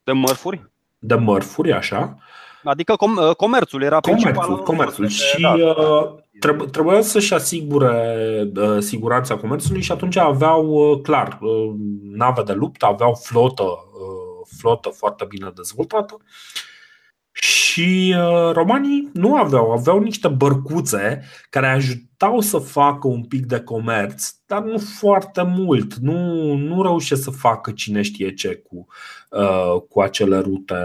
de 0.04 0.12
mărfuri? 0.12 0.72
De 1.00 1.16
mărfuri, 1.16 1.74
așa. 1.74 2.18
Adică 2.66 2.94
com- 2.94 3.30
uh, 3.30 3.36
comerțul 3.36 3.82
era 3.82 4.00
comerțul, 4.00 4.30
principalul. 4.30 4.64
Comerțul. 4.64 5.08
Și 5.08 5.42
da. 5.42 5.54
Uh, 5.54 6.14
trebuie, 6.40 6.68
trebuia 6.68 7.02
să-și 7.02 7.34
asigure 7.34 8.52
uh, 8.56 8.78
siguranța 8.80 9.36
comerțului 9.36 9.82
și 9.82 9.92
atunci 9.92 10.18
aveau, 10.18 11.00
clar, 11.04 11.40
nave 12.02 12.42
de 12.42 12.54
luptă, 12.54 12.86
aveau 12.86 13.14
flotă, 13.24 13.64
flotă 14.58 14.90
foarte 14.90 15.26
bine 15.28 15.52
dezvoltată. 15.56 16.18
Și 17.32 18.16
romanii 18.52 19.10
nu 19.14 19.36
aveau, 19.36 19.72
aveau 19.72 20.00
niște 20.00 20.28
bărcuțe 20.28 21.24
care 21.50 21.68
ajutau 21.68 22.40
să 22.40 22.58
facă 22.58 23.08
un 23.08 23.24
pic 23.24 23.46
de 23.46 23.60
comerț, 23.60 24.30
dar 24.46 24.64
nu 24.64 24.78
foarte 25.00 25.42
mult. 25.58 25.94
Nu, 25.94 26.54
nu 26.56 26.82
reușesc 26.82 27.24
să 27.24 27.30
facă 27.32 27.72
cine 27.72 28.02
știe 28.02 28.34
ce 28.34 28.56
cu, 28.56 28.88
cu 29.90 30.02
acele 30.02 30.40
rute 30.40 30.76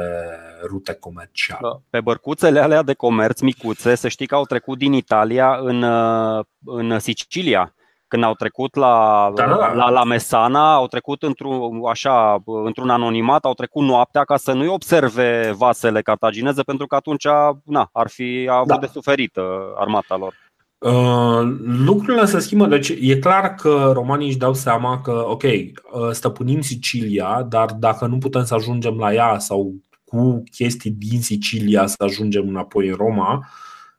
rute 0.68 0.92
comerciale. 0.92 1.60
Da. 1.62 1.80
Pe 1.90 2.00
bărcuțele 2.00 2.60
alea 2.60 2.82
de 2.82 2.94
comerț 2.94 3.40
micuțe, 3.40 3.94
să 3.94 4.08
știi 4.08 4.26
că 4.26 4.34
au 4.34 4.44
trecut 4.44 4.78
din 4.78 4.92
Italia 4.92 5.58
în, 5.62 5.82
uh, 5.82 6.44
în 6.64 6.98
Sicilia. 6.98 7.74
Când 8.08 8.24
au 8.24 8.34
trecut 8.34 8.74
la, 8.74 9.30
da, 9.34 9.46
da, 9.46 9.56
da. 9.56 9.72
la, 9.72 9.90
la 9.90 10.04
Mesana, 10.04 10.74
au 10.74 10.86
trecut 10.86 11.22
într-un, 11.22 11.80
așa, 11.88 12.42
într-un 12.64 12.90
anonimat, 12.90 13.44
au 13.44 13.54
trecut 13.54 13.82
noaptea 13.82 14.24
ca 14.24 14.36
să 14.36 14.52
nu-i 14.52 14.68
observe 14.68 15.54
vasele 15.56 16.02
cartagineze, 16.02 16.62
pentru 16.62 16.86
că 16.86 16.94
atunci 16.94 17.26
na, 17.64 17.88
ar 17.92 18.08
fi 18.08 18.48
avut 18.50 18.68
da. 18.68 18.78
de 18.78 18.86
suferit 18.92 19.36
uh, 19.36 19.44
armata 19.76 20.16
lor. 20.16 20.34
Uh, 20.80 21.40
lucrurile 21.84 22.24
se 22.24 22.38
schimbă, 22.38 22.66
deci 22.66 22.88
e 23.00 23.18
clar 23.18 23.54
că 23.54 23.90
romanii 23.94 24.26
își 24.26 24.36
dau 24.36 24.54
seama 24.54 25.00
că, 25.00 25.24
ok, 25.26 25.42
uh, 25.42 26.10
stăpânim 26.10 26.60
Sicilia, 26.60 27.46
dar 27.48 27.72
dacă 27.72 28.06
nu 28.06 28.18
putem 28.18 28.44
să 28.44 28.54
ajungem 28.54 28.98
la 28.98 29.14
ea 29.14 29.38
sau 29.38 29.74
cu 30.10 30.42
chestii 30.50 30.90
din 30.90 31.22
Sicilia 31.22 31.86
să 31.86 31.96
ajungem 31.98 32.48
înapoi 32.48 32.88
în 32.88 32.94
Roma 32.94 33.48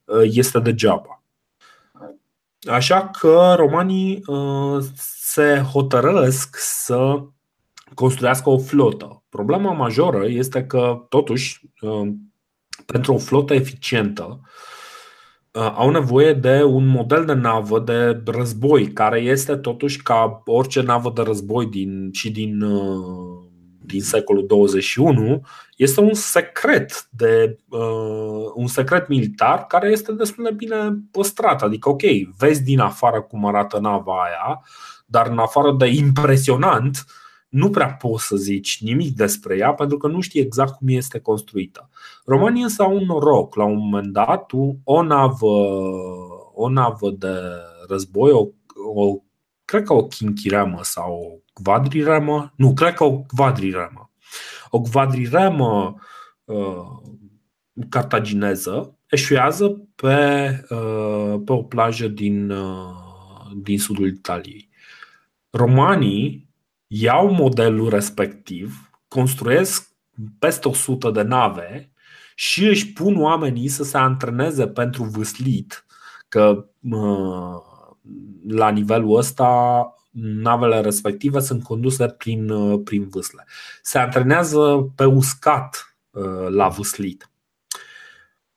uh, 0.05 0.21
este 0.23 0.59
degeaba. 0.59 1.23
Așa 2.61 3.09
că 3.09 3.53
romanii 3.57 4.23
uh, 4.25 4.83
se 4.95 5.63
hotărăsc 5.71 6.55
să 6.59 7.23
construiască 7.93 8.49
o 8.49 8.57
flotă. 8.57 9.23
Problema 9.29 9.71
majoră 9.71 10.27
este 10.27 10.65
că, 10.65 11.05
totuși, 11.09 11.61
uh, 11.81 12.11
pentru 12.85 13.13
o 13.13 13.17
flotă 13.17 13.53
eficientă, 13.53 14.41
au 15.51 15.89
nevoie 15.89 16.33
de 16.33 16.63
un 16.63 16.87
model 16.87 17.25
de 17.25 17.33
navă 17.33 17.79
de 17.79 18.21
război, 18.25 18.91
care 18.91 19.19
este 19.19 19.55
totuși 19.55 20.01
ca 20.01 20.41
orice 20.45 20.81
navă 20.81 21.11
de 21.15 21.21
război 21.21 21.65
din, 21.65 22.09
și 22.11 22.31
din 22.31 22.63
din 23.91 24.01
secolul 24.01 24.45
21 24.47 25.41
este 25.83 26.01
un 26.01 26.13
secret 26.13 27.07
de 27.09 27.57
uh, 27.69 28.51
un 28.53 28.67
secret 28.67 29.07
militar 29.07 29.65
care 29.65 29.89
este 29.89 30.11
destul 30.11 30.43
de 30.43 30.51
bine 30.51 30.75
păstrat. 31.11 31.61
Adică, 31.61 31.89
ok, 31.89 32.01
vezi 32.37 32.63
din 32.63 32.79
afară 32.79 33.21
cum 33.21 33.45
arată 33.45 33.79
nava 33.79 34.23
aia, 34.23 34.63
dar 35.05 35.27
în 35.27 35.37
afară 35.37 35.71
de 35.71 35.87
impresionant, 35.87 37.05
nu 37.49 37.69
prea 37.69 37.93
poți 37.93 38.27
să 38.27 38.35
zici 38.35 38.81
nimic 38.81 39.15
despre 39.15 39.57
ea 39.57 39.73
pentru 39.73 39.97
că 39.97 40.07
nu 40.07 40.21
știi 40.21 40.41
exact 40.41 40.77
cum 40.77 40.87
este 40.87 41.19
construită. 41.19 41.89
România 42.25 42.63
însă 42.63 42.83
au 42.83 42.95
un 42.95 43.05
noroc. 43.05 43.55
La 43.55 43.63
un 43.63 43.77
moment 43.77 44.13
dat, 44.13 44.51
o 44.83 45.03
navă, 45.03 45.55
o 46.53 46.69
navă 46.69 47.09
de 47.09 47.33
război, 47.87 48.31
o, 48.31 48.47
o 48.95 49.15
cred 49.65 49.83
că 49.83 49.93
o 49.93 50.07
chinchiremă 50.07 50.79
sau 50.81 51.13
o 51.13 51.61
quadriremă, 51.63 52.53
nu, 52.55 52.73
cred 52.73 52.93
că 52.93 53.03
o 53.03 53.21
quadriremă. 53.35 54.10
O 54.73 54.81
quadriremă 54.81 55.95
uh, 56.43 56.85
cartagineză 57.89 58.97
eșuează 59.07 59.87
pe, 59.95 60.47
uh, 60.69 61.41
pe 61.45 61.51
o 61.51 61.63
plajă 61.63 62.07
din, 62.07 62.49
uh, 62.49 63.51
din 63.55 63.79
sudul 63.79 64.07
Italiei. 64.07 64.69
Romanii 65.49 66.49
iau 66.87 67.31
modelul 67.31 67.89
respectiv, 67.89 68.91
construiesc 69.07 69.91
peste 70.39 70.67
100 70.67 71.11
de 71.11 71.21
nave 71.21 71.91
și 72.35 72.67
își 72.67 72.93
pun 72.93 73.21
oamenii 73.21 73.67
să 73.67 73.83
se 73.83 73.97
antreneze 73.97 74.67
pentru 74.67 75.03
vâslit, 75.03 75.85
că 76.27 76.65
la 78.47 78.69
nivelul 78.69 79.17
ăsta 79.17 79.83
navele 80.19 80.81
respective 80.81 81.39
sunt 81.39 81.63
conduse 81.63 82.07
prin, 82.07 82.51
prin 82.83 83.07
vâsle. 83.09 83.45
Se 83.81 83.97
antrenează 83.97 84.91
pe 84.95 85.05
uscat 85.05 85.95
la 86.49 86.67
vâslit. 86.67 87.31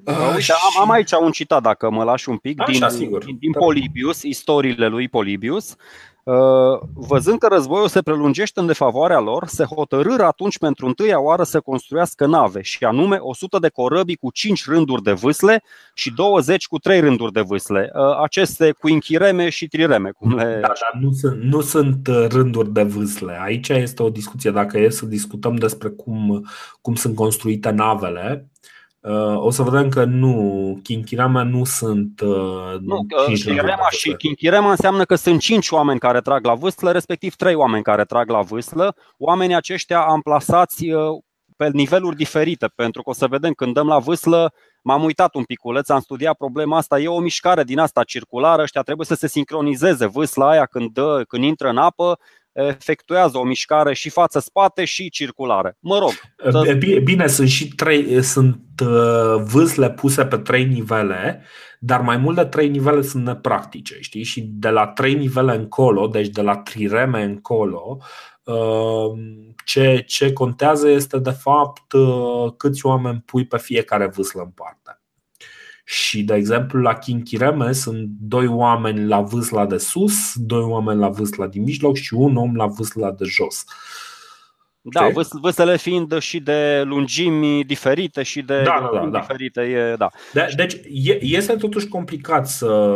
Uite, 0.06 0.52
am, 0.52 0.80
am 0.80 0.90
aici 0.90 1.12
un 1.12 1.32
citat, 1.32 1.62
dacă 1.62 1.90
mă 1.90 2.04
lași 2.04 2.28
un 2.28 2.36
pic, 2.36 2.60
Așa, 2.60 2.70
din, 2.70 2.98
sigur. 2.98 3.24
din, 3.24 3.36
din 3.40 3.52
Polibius, 3.52 4.22
istoriile 4.22 4.86
lui 4.86 5.08
Polibius. 5.08 5.76
Uh, 6.24 6.80
văzând 6.94 7.38
că 7.38 7.46
războiul 7.46 7.88
se 7.88 8.02
prelungește 8.02 8.60
în 8.60 8.66
defavoarea 8.66 9.20
lor, 9.20 9.46
se 9.46 9.64
hotărâră 9.64 10.24
atunci 10.24 10.58
pentru 10.58 10.86
întâia 10.86 11.20
oară 11.20 11.42
să 11.42 11.60
construiască 11.60 12.26
nave, 12.26 12.62
și 12.62 12.84
anume 12.84 13.16
100 13.20 13.58
de 13.58 13.68
corăbii 13.68 14.16
cu 14.16 14.30
5 14.30 14.64
rânduri 14.66 15.02
de 15.02 15.12
vâsle 15.12 15.62
și 15.94 16.10
20 16.10 16.66
cu 16.66 16.78
3 16.78 17.00
rânduri 17.00 17.32
de 17.32 17.40
vâsle. 17.40 17.90
Uh, 17.94 18.22
aceste 18.22 18.72
cu 18.72 18.88
inchireme 18.88 19.48
și 19.48 19.66
trireme. 19.66 20.10
Cum 20.10 20.34
le... 20.34 20.58
Da, 20.60 20.66
dar 20.66 21.00
nu 21.00 21.12
sunt, 21.12 21.42
nu 21.42 21.60
sunt 21.60 22.06
uh, 22.06 22.26
rânduri 22.28 22.72
de 22.72 22.82
vâsle. 22.82 23.38
Aici 23.40 23.68
este 23.68 24.02
o 24.02 24.10
discuție. 24.10 24.50
Dacă 24.50 24.78
e 24.78 24.90
să 24.90 25.06
discutăm 25.06 25.54
despre 25.54 25.88
cum, 25.88 26.48
cum 26.80 26.94
sunt 26.94 27.14
construite 27.14 27.70
navele, 27.70 28.48
o 29.36 29.50
să 29.50 29.62
vedem 29.62 29.88
că 29.88 30.04
nu, 30.04 30.78
Kinkirama 30.82 31.42
nu 31.42 31.64
sunt. 31.64 32.20
Uh, 32.20 32.78
nu, 32.80 33.06
Kinkirama 33.26 33.88
și 33.90 34.14
Kinkirama 34.14 34.70
înseamnă 34.70 35.04
că 35.04 35.14
sunt 35.14 35.40
cinci 35.40 35.70
oameni 35.70 35.98
care 35.98 36.20
trag 36.20 36.44
la 36.44 36.54
vâslă, 36.54 36.90
respectiv 36.90 37.34
trei 37.34 37.54
oameni 37.54 37.82
care 37.82 38.04
trag 38.04 38.30
la 38.30 38.40
vâslă. 38.40 38.96
Oamenii 39.18 39.54
aceștia 39.54 40.00
amplasați 40.00 40.90
uh, 40.90 41.22
pe 41.56 41.68
niveluri 41.72 42.16
diferite, 42.16 42.66
pentru 42.74 43.02
că 43.02 43.10
o 43.10 43.12
să 43.12 43.26
vedem 43.26 43.52
când 43.52 43.74
dăm 43.74 43.86
la 43.86 43.98
vâslă, 43.98 44.52
m-am 44.82 45.04
uitat 45.04 45.34
un 45.34 45.44
piculeț, 45.44 45.88
am 45.88 46.00
studiat 46.00 46.36
problema 46.36 46.76
asta, 46.76 47.00
e 47.00 47.08
o 47.08 47.20
mișcare 47.20 47.64
din 47.64 47.78
asta 47.78 48.02
circulară, 48.02 48.62
ăștia 48.62 48.82
trebuie 48.82 49.06
să 49.06 49.14
se 49.14 49.28
sincronizeze 49.28 50.06
vâsla 50.06 50.48
aia 50.48 50.66
când, 50.66 50.90
dă, 50.90 51.24
când 51.28 51.44
intră 51.44 51.68
în 51.68 51.76
apă, 51.76 52.18
efectuează 52.54 53.38
o 53.38 53.44
mișcare 53.44 53.94
și 53.94 54.08
față-spate 54.08 54.84
și 54.84 55.10
circulară. 55.10 55.76
Mă 55.80 55.98
rog. 55.98 56.12
Bine, 56.78 56.98
bine 56.98 57.26
sunt 57.26 57.48
și 57.48 57.68
trei, 57.68 58.22
sunt 58.22 58.60
uh, 58.82 59.42
vâsle 59.44 59.90
puse 59.90 60.26
pe 60.26 60.36
trei 60.36 60.64
nivele, 60.64 61.44
dar 61.80 62.00
mai 62.00 62.16
mult 62.16 62.36
de 62.36 62.44
trei 62.44 62.68
nivele 62.68 63.02
sunt 63.02 63.24
nepractice, 63.24 63.96
știi? 64.00 64.22
Și 64.22 64.40
de 64.40 64.68
la 64.68 64.86
trei 64.86 65.14
nivele 65.14 65.54
încolo, 65.54 66.06
deci 66.06 66.28
de 66.28 66.42
la 66.42 66.56
trireme 66.56 67.22
încolo, 67.22 67.98
uh, 68.44 69.18
ce, 69.64 70.04
ce 70.06 70.32
contează 70.32 70.88
este 70.88 71.18
de 71.18 71.30
fapt 71.30 71.92
uh, 71.92 72.52
câți 72.56 72.86
oameni 72.86 73.22
pui 73.26 73.46
pe 73.46 73.58
fiecare 73.58 74.06
vâslă 74.06 74.42
în 74.42 74.50
parte. 74.50 74.98
Și, 75.84 76.22
de 76.22 76.34
exemplu, 76.34 76.80
la 76.80 76.94
Kinchireme 76.94 77.72
sunt 77.72 78.08
doi 78.20 78.46
oameni 78.46 79.06
la 79.06 79.20
vâsla 79.20 79.66
de 79.66 79.76
sus, 79.76 80.32
doi 80.34 80.62
oameni 80.62 81.00
la 81.00 81.08
vâsla 81.08 81.46
din 81.46 81.62
mijloc 81.62 81.96
și 81.96 82.14
un 82.14 82.36
om 82.36 82.54
la 82.54 82.66
vâsla 82.66 83.12
de 83.12 83.24
jos. 83.24 83.64
Da, 84.86 85.06
okay. 85.06 85.24
vâslele 85.40 85.76
fiind 85.76 86.18
și 86.18 86.40
de 86.40 86.82
lungimi 86.84 87.64
diferite 87.64 88.22
și 88.22 88.42
de 88.42 88.62
da, 88.62 88.90
da, 88.92 89.06
da, 89.06 89.18
diferite. 89.18 89.60
E, 89.60 89.96
da. 89.96 90.10
De, 90.32 90.46
deci 90.56 90.76
este 91.20 91.56
totuși 91.56 91.88
complicat 91.88 92.48
să, 92.48 92.92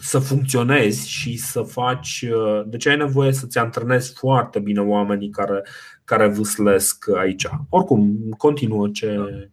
să 0.00 0.18
funcționezi 0.18 1.10
și 1.10 1.36
să 1.36 1.60
faci. 1.60 2.24
Deci 2.66 2.86
ai 2.86 2.96
nevoie 2.96 3.32
să-ți 3.32 3.58
antrenezi 3.58 4.12
foarte 4.12 4.58
bine 4.58 4.80
oamenii 4.80 5.30
care, 5.30 5.66
care 6.04 6.28
vâslesc 6.28 7.08
aici. 7.16 7.46
Oricum, 7.68 8.16
continuă 8.38 8.88
ce, 8.88 9.06
ce 9.06 9.12
stai. 9.12 9.50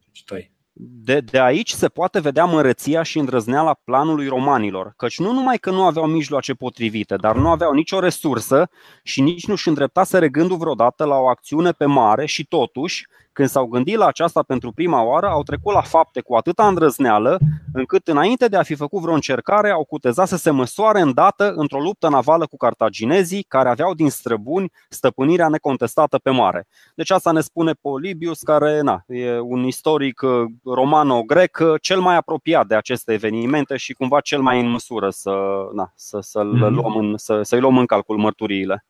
De, 0.76 1.20
de 1.20 1.40
aici 1.40 1.72
se 1.72 1.88
poate 1.88 2.20
vedea 2.20 2.46
măreția 2.46 3.04
și 3.04 3.20
îndrăzneala 3.20 3.74
planului 3.84 4.28
romanilor, 4.28 4.94
căci 4.98 5.20
nu 5.20 5.32
numai 5.32 5.58
că 5.58 5.72
nu 5.72 5.86
aveau 5.86 6.08
mijloace 6.08 6.54
potrivite, 6.54 7.16
dar 7.16 7.36
nu 7.36 7.50
aveau 7.50 7.74
nicio 7.74 8.00
resursă 8.00 8.70
și 9.04 9.22
nici 9.22 9.48
nu-și 9.48 9.68
îndreptase 9.68 10.30
gândul 10.30 10.58
vreodată 10.58 11.06
la 11.06 11.16
o 11.16 11.28
acțiune 11.28 11.72
pe 11.72 11.86
mare 11.86 12.26
și 12.26 12.46
totuși 12.46 13.08
când 13.34 13.50
s-au 13.50 13.66
gândit 13.66 13.96
la 13.96 14.06
aceasta 14.06 14.44
pentru 14.44 14.72
prima 14.72 15.04
oară, 15.04 15.28
au 15.28 15.44
trecut 15.44 15.74
la 15.74 15.82
fapte 15.82 16.22
cu 16.22 16.36
atâta 16.36 16.68
îndrăzneală, 16.68 17.38
încât 17.74 18.08
înainte 18.08 18.48
de 18.48 18.58
a 18.58 18.64
fi 18.64 18.76
făcut 18.76 19.02
vreo 19.02 19.14
încercare, 19.14 19.70
au 19.70 19.84
cutezat 19.84 20.28
să 20.28 20.38
se 20.38 20.50
măsoare 20.50 21.00
îndată 21.00 21.54
într-o 21.56 21.80
luptă 21.80 22.10
navală 22.10 22.46
cu 22.46 22.58
cartaginezii, 22.58 23.44
care 23.44 23.70
aveau 23.70 23.94
din 23.94 24.10
străbuni 24.10 24.72
stăpânirea 24.90 25.48
necontestată 25.48 26.18
pe 26.18 26.30
mare. 26.30 26.68
Deci 26.96 27.12
asta 27.12 27.32
ne 27.32 27.42
spune 27.42 27.72
Polibius, 27.72 28.42
care 28.42 28.82
na, 28.82 29.04
e 29.08 29.40
un 29.40 29.64
istoric 29.64 30.22
uh, 30.22 30.32
romano-grec 30.64 31.58
uh, 31.62 31.74
cel 31.82 32.00
mai 32.00 32.16
apropiat 32.16 32.68
de 32.68 32.76
aceste 32.76 33.14
evenimente 33.14 33.78
și 33.78 33.94
cumva 33.94 34.20
cel 34.20 34.42
mai 34.42 34.60
în 34.60 34.70
măsură 34.70 35.10
să, 35.10 35.34
na, 35.74 35.92
să, 35.96 36.20
să-l 36.22 36.56
mm-hmm. 36.56 36.74
luăm 36.74 36.96
în, 36.96 37.18
să, 37.18 37.42
să-i 37.42 37.60
luăm 37.60 37.78
în 37.78 37.86
calcul 37.86 38.18
mărturiile. 38.18 38.86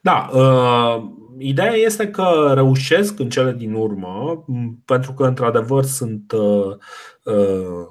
Da, 0.00 0.30
uh, 0.32 1.02
ideea 1.38 1.72
este 1.72 2.08
că 2.08 2.52
reușesc 2.54 3.18
în 3.18 3.28
cele 3.28 3.52
din 3.52 3.74
urmă, 3.74 4.44
pentru 4.84 5.12
că 5.12 5.24
într-adevăr 5.24 5.84
sunt, 5.84 6.32
uh, 6.32 6.76
uh, 7.24 7.88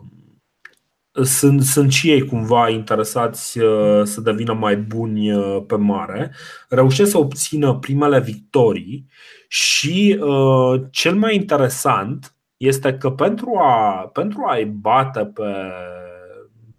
sunt, 1.23 1.63
sunt 1.63 1.91
și 1.91 2.09
ei 2.09 2.25
cumva 2.25 2.69
interesați 2.69 3.59
uh, 3.59 4.01
să 4.03 4.21
devină 4.21 4.53
mai 4.53 4.77
buni 4.77 5.31
uh, 5.31 5.63
pe 5.67 5.75
mare, 5.75 6.31
reușesc 6.69 7.11
să 7.11 7.17
obțină 7.17 7.75
primele 7.75 8.19
victorii 8.19 9.07
și 9.47 10.19
uh, 10.21 10.81
cel 10.91 11.15
mai 11.15 11.35
interesant 11.35 12.35
este 12.57 12.97
că 12.97 13.11
pentru, 13.11 13.55
a, 13.55 14.09
pentru 14.13 14.43
a-i 14.47 14.65
bate 14.65 15.25
pe, 15.25 15.71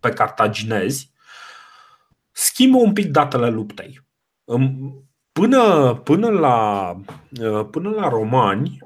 pe 0.01 0.09
cartaginezi, 0.09 1.13
schimbă 2.31 2.77
un 2.77 2.93
pic 2.93 3.11
datele 3.11 3.49
luptei. 3.51 4.01
Până, 5.33 5.95
până, 5.95 6.29
la, 6.29 6.91
uh, 7.41 7.67
până 7.71 7.91
la 7.91 8.09
romani, 8.09 8.79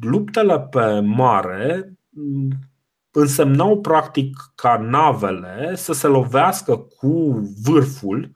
luptele 0.00 0.60
pe 0.60 1.00
mare 1.00 1.92
însemnau 3.10 3.80
practic 3.80 4.52
ca 4.54 4.76
navele 4.76 5.74
să 5.76 5.92
se 5.92 6.06
lovească 6.06 6.76
cu 6.76 7.40
vârful, 7.62 8.32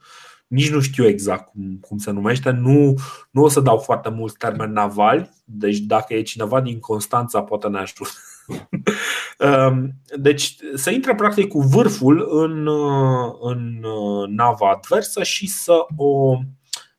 nici 0.47 0.71
nu 0.71 0.79
știu 0.79 1.07
exact 1.07 1.51
cum, 1.51 1.77
cum 1.81 1.97
se 1.97 2.11
numește, 2.11 2.49
nu, 2.51 2.95
nu 3.31 3.43
o 3.43 3.47
să 3.47 3.59
dau 3.59 3.77
foarte 3.77 4.09
mulți 4.09 4.37
termeni 4.37 4.73
navali, 4.73 5.29
deci 5.45 5.77
dacă 5.77 6.13
e 6.13 6.21
cineva 6.21 6.61
din 6.61 6.79
Constanța 6.79 7.41
poate 7.41 7.67
ne 7.67 7.79
ajută. 7.79 8.09
Um, 9.39 9.91
deci 10.17 10.55
să 10.75 10.89
intre 10.89 11.15
practic 11.15 11.47
cu 11.47 11.59
vârful 11.59 12.27
în, 12.29 12.67
uh, 12.67 13.33
în 13.41 13.83
uh, 13.83 14.27
nava 14.27 14.69
adversă 14.69 15.23
și 15.23 15.47
să 15.47 15.85
o 15.97 16.37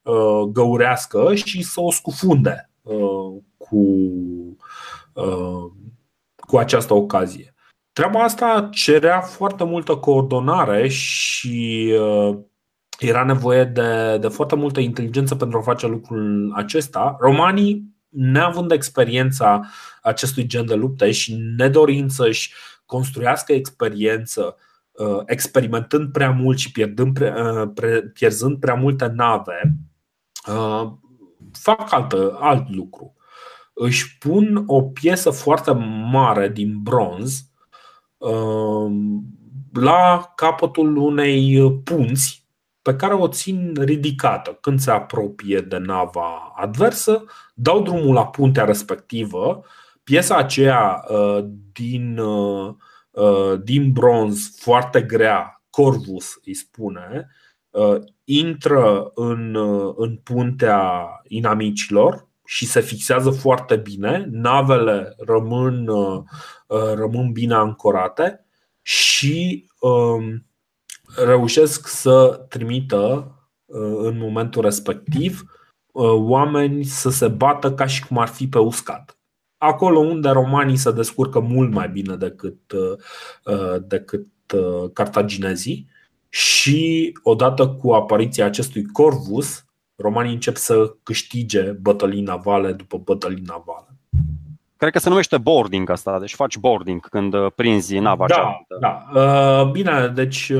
Uh, 0.05 0.49
găurească 0.53 1.35
și 1.35 1.63
să 1.63 1.81
o 1.81 1.91
scufunde 1.91 2.71
uh, 2.83 3.43
cu, 3.57 3.87
uh, 5.13 5.71
cu 6.37 6.57
această 6.57 6.95
ocazie. 6.95 7.55
Treaba 7.93 8.23
asta 8.23 8.69
cerea 8.73 9.21
foarte 9.21 9.65
multă 9.65 9.97
coordonare 9.97 10.89
și 10.89 11.93
era 12.99 13.25
nevoie 13.25 13.65
de, 13.65 14.19
de 14.21 14.29
foarte 14.29 14.55
multă 14.55 14.81
inteligență 14.81 15.35
pentru 15.35 15.59
a 15.59 15.63
face 15.63 15.87
lucrul 15.87 16.53
acesta. 16.55 17.17
Romanii, 17.21 17.94
neavând 18.15 18.71
experiența 18.71 19.67
acestui 20.03 20.47
gen 20.47 20.67
de 20.67 20.75
lupte 20.75 21.11
și 21.11 21.37
nedorind 21.57 22.11
să-și 22.11 22.53
construiască 22.87 23.53
experiență, 23.53 24.57
experimentând 25.27 26.13
prea 26.13 26.31
mult 26.31 26.59
și 26.59 26.73
pierdând 26.73 27.15
prea, 27.15 27.73
pierzând 28.13 28.59
prea 28.59 28.75
multe 28.75 29.07
nave, 29.07 29.75
Uh, 30.49 30.93
fac 31.53 31.93
altă, 31.93 32.37
alt 32.41 32.75
lucru. 32.75 33.15
Își 33.73 34.19
pun 34.19 34.63
o 34.67 34.83
piesă 34.83 35.31
foarte 35.31 35.73
mare 36.11 36.49
din 36.49 36.83
bronz 36.83 37.51
uh, 38.17 38.93
la 39.73 40.33
capătul 40.37 40.97
unei 40.97 41.73
punți 41.85 42.44
pe 42.85 42.97
care 42.97 43.15
o 43.15 43.29
țin 43.29 43.75
ridicată. 43.81 44.59
Când 44.61 44.81
se 44.81 44.91
apropie 44.91 45.61
de 45.61 45.77
nava 45.77 46.53
adversă, 46.57 47.25
dau 47.55 47.83
drumul 47.83 48.15
la 48.15 48.27
puntea 48.27 48.65
respectivă. 48.65 49.65
Piesa 50.03 50.37
aceea 50.37 51.05
uh, 51.09 51.45
din, 51.73 52.21
din 53.63 53.93
bronz 53.93 54.57
foarte 54.59 55.03
grea, 55.03 55.63
corvus 55.71 56.39
îi 56.45 56.55
spune, 56.55 57.29
intră 58.25 59.11
în, 59.15 59.57
în 59.97 60.17
puntea 60.17 61.07
inamicilor 61.29 62.29
și 62.45 62.67
se 62.67 62.81
fixează 62.81 63.31
foarte 63.31 63.77
bine, 63.77 64.29
navele 64.31 65.15
rămân, 65.19 65.91
rămân 66.95 67.33
bine 67.33 67.55
ancorate 67.55 68.47
și 68.83 69.67
um, 69.81 70.47
reușesc 71.17 71.89
să 71.89 72.47
trimită 72.49 73.29
în 73.99 74.19
momentul 74.19 74.63
respectiv 74.63 75.43
oameni 76.17 76.85
să 76.85 77.11
se 77.11 77.29
bată 77.29 77.73
ca 77.73 77.87
și 77.87 78.07
cum 78.07 78.19
ar 78.19 78.29
fi 78.29 78.49
pe 78.49 78.59
uscat 78.59 79.19
acolo 79.65 79.99
unde 79.99 80.29
romanii 80.29 80.77
se 80.77 80.93
descurcă 80.93 81.41
mult 81.41 81.73
mai 81.73 81.89
bine 81.89 82.17
decât, 82.17 82.73
uh, 82.73 83.77
decât 83.87 84.27
uh, 84.55 84.91
cartaginezii 84.93 85.89
și 86.29 87.13
odată 87.23 87.69
cu 87.69 87.93
apariția 87.93 88.45
acestui 88.45 88.87
corvus, 88.87 89.65
romanii 89.97 90.33
încep 90.33 90.57
să 90.57 90.97
câștige 91.03 91.63
bătălii 91.63 92.23
navale 92.23 92.73
după 92.73 92.99
bătălii 92.99 93.45
navale. 93.47 93.94
Cred 94.77 94.93
că 94.93 94.99
se 94.99 95.09
numește 95.09 95.39
boarding 95.39 95.91
asta, 95.91 96.19
deci 96.19 96.35
faci 96.35 96.57
boarding 96.57 97.09
când 97.09 97.35
uh, 97.35 97.53
prinzi 97.55 97.99
nava 97.99 98.27
da, 98.27 98.35
cealaltă. 98.35 98.79
Da, 98.81 99.65
bine, 99.65 100.09
deci 100.15 100.53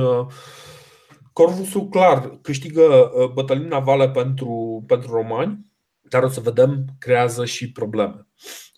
Corvusul 1.33 1.89
clar 1.89 2.39
câștigă 2.43 3.11
bătălii 3.33 3.69
navale 3.69 4.11
pentru, 4.11 4.85
pentru 4.87 5.13
romani, 5.13 5.73
dar 6.09 6.23
o 6.23 6.29
să 6.29 6.41
vedem, 6.41 6.85
creează 6.99 7.45
și 7.45 7.73
probleme. 7.73 8.27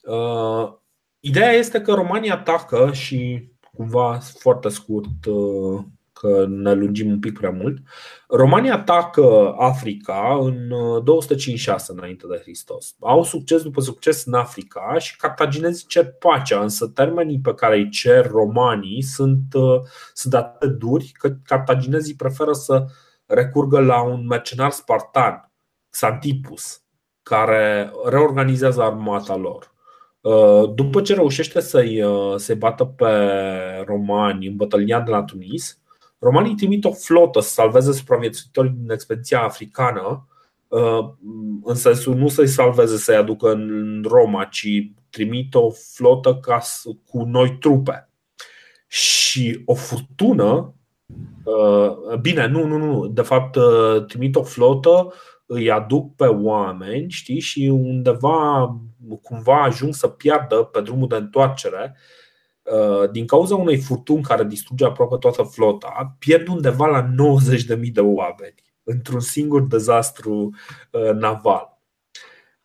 Uh, 0.02 0.72
ideea 1.20 1.52
este 1.52 1.80
că 1.80 1.94
România 1.94 2.34
atacă 2.34 2.92
și 2.92 3.50
cumva 3.72 4.18
foarte 4.38 4.68
scurt 4.68 5.24
uh, 5.26 5.84
că 6.20 6.46
ne 6.48 6.72
lungim 6.72 7.10
un 7.10 7.18
pic 7.18 7.38
prea 7.38 7.50
mult. 7.50 7.78
România 8.28 8.74
atacă 8.74 9.54
Africa 9.58 10.38
în 10.40 10.68
256 11.04 11.92
uh, 11.92 11.98
înainte 11.98 12.26
de 12.26 12.38
Hristos. 12.42 12.94
Au 13.00 13.22
succes 13.22 13.62
după 13.62 13.80
succes 13.80 14.24
în 14.24 14.34
Africa 14.34 14.98
și 14.98 15.16
cartaginezii 15.16 15.86
cer 15.86 16.12
pacea, 16.18 16.60
însă 16.60 16.86
termenii 16.86 17.40
pe 17.40 17.54
care 17.54 17.76
îi 17.76 17.88
cer 17.88 18.26
romanii 18.26 19.02
sunt, 19.02 19.54
sunt 20.12 20.34
atât 20.34 20.68
de 20.68 20.74
duri 20.74 21.12
că 21.18 21.30
cartaginezii 21.44 22.14
preferă 22.14 22.52
să 22.52 22.84
recurgă 23.26 23.80
la 23.80 24.02
un 24.02 24.26
mercenar 24.26 24.70
spartan, 24.70 25.50
Xantipus, 25.90 26.82
care 27.22 27.92
reorganizează 28.04 28.82
armata 28.82 29.36
lor. 29.36 29.74
Uh, 30.20 30.72
după 30.74 31.00
ce 31.00 31.14
reușește 31.14 31.60
să-i, 31.60 32.02
uh, 32.02 32.36
să 32.36 32.54
bată 32.54 32.84
pe 32.84 33.06
romani 33.84 34.46
în 34.46 34.56
bătălia 34.56 35.00
de 35.00 35.10
la 35.10 35.22
Tunis, 35.22 35.80
romanii 36.18 36.54
trimit 36.54 36.84
o 36.84 36.92
flotă 36.92 37.40
să 37.40 37.48
salveze 37.48 37.92
supraviețuitorii 37.92 38.70
din 38.70 38.90
expediția 38.90 39.42
africană, 39.42 40.28
uh, 40.68 41.08
în 41.64 41.74
sensul 41.74 42.14
nu 42.14 42.28
să-i 42.28 42.46
salveze, 42.46 42.96
să-i 42.96 43.16
aducă 43.16 43.52
în 43.52 44.04
Roma, 44.08 44.44
ci 44.44 44.68
trimit 45.10 45.54
o 45.54 45.70
flotă 45.70 46.34
ca 46.34 46.60
cu 47.06 47.22
noi 47.24 47.56
trupe. 47.58 48.08
Și 48.88 49.62
o 49.64 49.74
furtună, 49.74 50.74
bine, 52.20 52.46
nu, 52.46 52.66
nu, 52.66 52.76
nu, 52.76 53.06
de 53.06 53.22
fapt 53.22 53.58
trimit 54.06 54.36
o 54.36 54.42
flotă 54.42 55.12
îi 55.46 55.70
aduc 55.70 56.14
pe 56.14 56.26
oameni, 56.26 57.10
știi, 57.10 57.40
și 57.40 57.66
undeva 57.72 58.76
cumva 59.22 59.62
ajung 59.62 59.94
să 59.94 60.08
piardă 60.08 60.56
pe 60.56 60.80
drumul 60.80 61.08
de 61.08 61.16
întoarcere 61.16 61.94
uh, 61.94 62.25
din 63.10 63.26
cauza 63.26 63.54
unei 63.54 63.76
furtuni 63.76 64.22
care 64.22 64.44
distruge 64.44 64.84
aproape 64.84 65.16
toată 65.16 65.42
flota, 65.42 66.16
pierd 66.18 66.48
undeva 66.48 66.86
la 66.86 67.08
90.000 67.76 67.92
de 67.92 68.00
oameni 68.00 68.54
într-un 68.82 69.20
singur 69.20 69.62
dezastru 69.62 70.50
uh, 70.90 71.10
naval. 71.12 71.74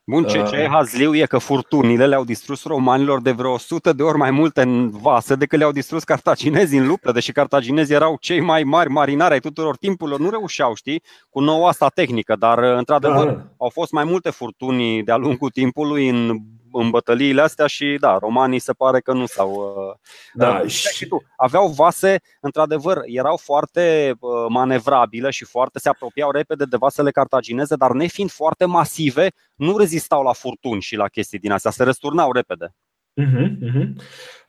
Bun, 0.03 0.23
ce, 0.23 0.43
ce 0.49 0.55
e 0.55 0.65
uh. 0.65 0.69
hazliu 0.69 1.15
e 1.15 1.25
că 1.25 1.37
furtunile 1.37 2.07
le-au 2.07 2.23
distrus 2.23 2.63
romanilor 2.63 3.21
de 3.21 3.31
vreo 3.31 3.51
100 3.51 3.93
de 3.93 4.03
ori 4.03 4.17
mai 4.17 4.31
multe 4.31 4.61
în 4.61 4.89
vase 4.89 5.35
decât 5.35 5.59
le-au 5.59 5.71
distrus 5.71 6.03
cartaginezii 6.03 6.77
în 6.77 6.87
luptă, 6.87 7.11
deși 7.11 7.31
cartaginezii 7.31 7.95
erau 7.95 8.17
cei 8.19 8.39
mai 8.39 8.63
mari 8.63 8.89
marinari 8.89 9.33
ai 9.33 9.39
tuturor 9.39 9.77
timpurilor, 9.77 10.19
nu 10.19 10.29
reușeau, 10.29 10.73
știi, 10.73 11.03
cu 11.29 11.39
noua 11.39 11.67
asta 11.67 11.87
tehnică, 11.87 12.35
dar 12.35 12.57
într-adevăr 12.57 13.25
da. 13.25 13.45
au 13.57 13.69
fost 13.69 13.91
mai 13.91 14.03
multe 14.03 14.29
furtuni 14.29 15.03
de-a 15.03 15.17
lungul 15.17 15.49
timpului 15.49 16.09
în 16.09 16.39
în 16.71 16.89
bătăliile 16.89 17.41
astea 17.41 17.67
și 17.67 17.97
da, 17.99 18.17
romanii 18.17 18.59
se 18.59 18.73
pare 18.73 18.99
că 18.99 19.13
nu 19.13 19.25
s-au. 19.25 19.51
Uh, 19.51 19.95
da, 20.33 20.61
uh, 20.63 20.69
și 20.69 21.05
tu, 21.05 21.23
aveau 21.37 21.67
vase, 21.67 22.19
într-adevăr, 22.41 23.01
erau 23.05 23.37
foarte 23.37 24.13
uh, 24.19 24.45
manevrabile 24.49 25.29
și 25.29 25.45
foarte 25.45 25.79
se 25.79 25.89
apropiau 25.89 26.31
repede 26.31 26.65
de 26.65 26.77
vasele 26.77 27.11
cartagineze, 27.11 27.75
dar 27.75 27.91
nefiind 27.91 28.31
foarte 28.31 28.65
masive, 28.65 29.31
nu 29.55 29.77
rezistau 29.77 30.23
la 30.23 30.33
furtuni 30.33 30.81
și 30.81 30.95
la 30.95 31.07
chestii 31.07 31.39
din 31.39 31.51
astea, 31.51 31.71
se 31.71 31.83
răsturnau 31.83 32.31
repede. 32.31 32.75
Uh-huh, 33.21 33.49
uh-huh. 33.61 33.87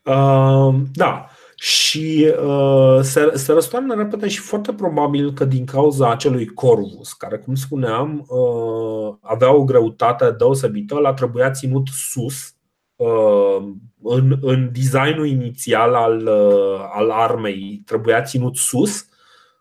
Uh, 0.02 0.74
da. 0.92 1.28
Și 1.62 2.34
uh, 2.44 2.98
se, 3.02 3.30
se 3.34 3.52
răstoarnă 3.52 3.94
repede 3.94 4.28
și 4.28 4.38
foarte 4.38 4.72
probabil 4.72 5.32
că 5.32 5.44
din 5.44 5.64
cauza 5.64 6.10
acelui 6.10 6.46
corvus, 6.46 7.12
care, 7.12 7.38
cum 7.38 7.54
spuneam, 7.54 8.26
uh, 8.28 9.14
avea 9.20 9.54
o 9.54 9.64
greutate 9.64 10.30
deosebită, 10.30 10.98
l-a 10.98 11.12
trebuia 11.12 11.50
ținut 11.50 11.88
sus 11.88 12.54
uh, 12.96 13.56
în, 14.02 14.38
în 14.40 14.70
designul 14.72 15.26
inițial 15.26 15.94
al, 15.94 16.26
uh, 16.26 16.80
al 16.92 17.10
armei, 17.10 17.82
trebuia 17.84 18.22
ținut 18.22 18.56
sus, 18.56 19.06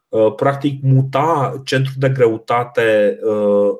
uh, 0.09 0.33
practic 0.35 0.83
muta 0.83 1.61
centrul 1.65 1.95
de 1.97 2.09
greutate 2.09 3.19
uh, 3.23 3.71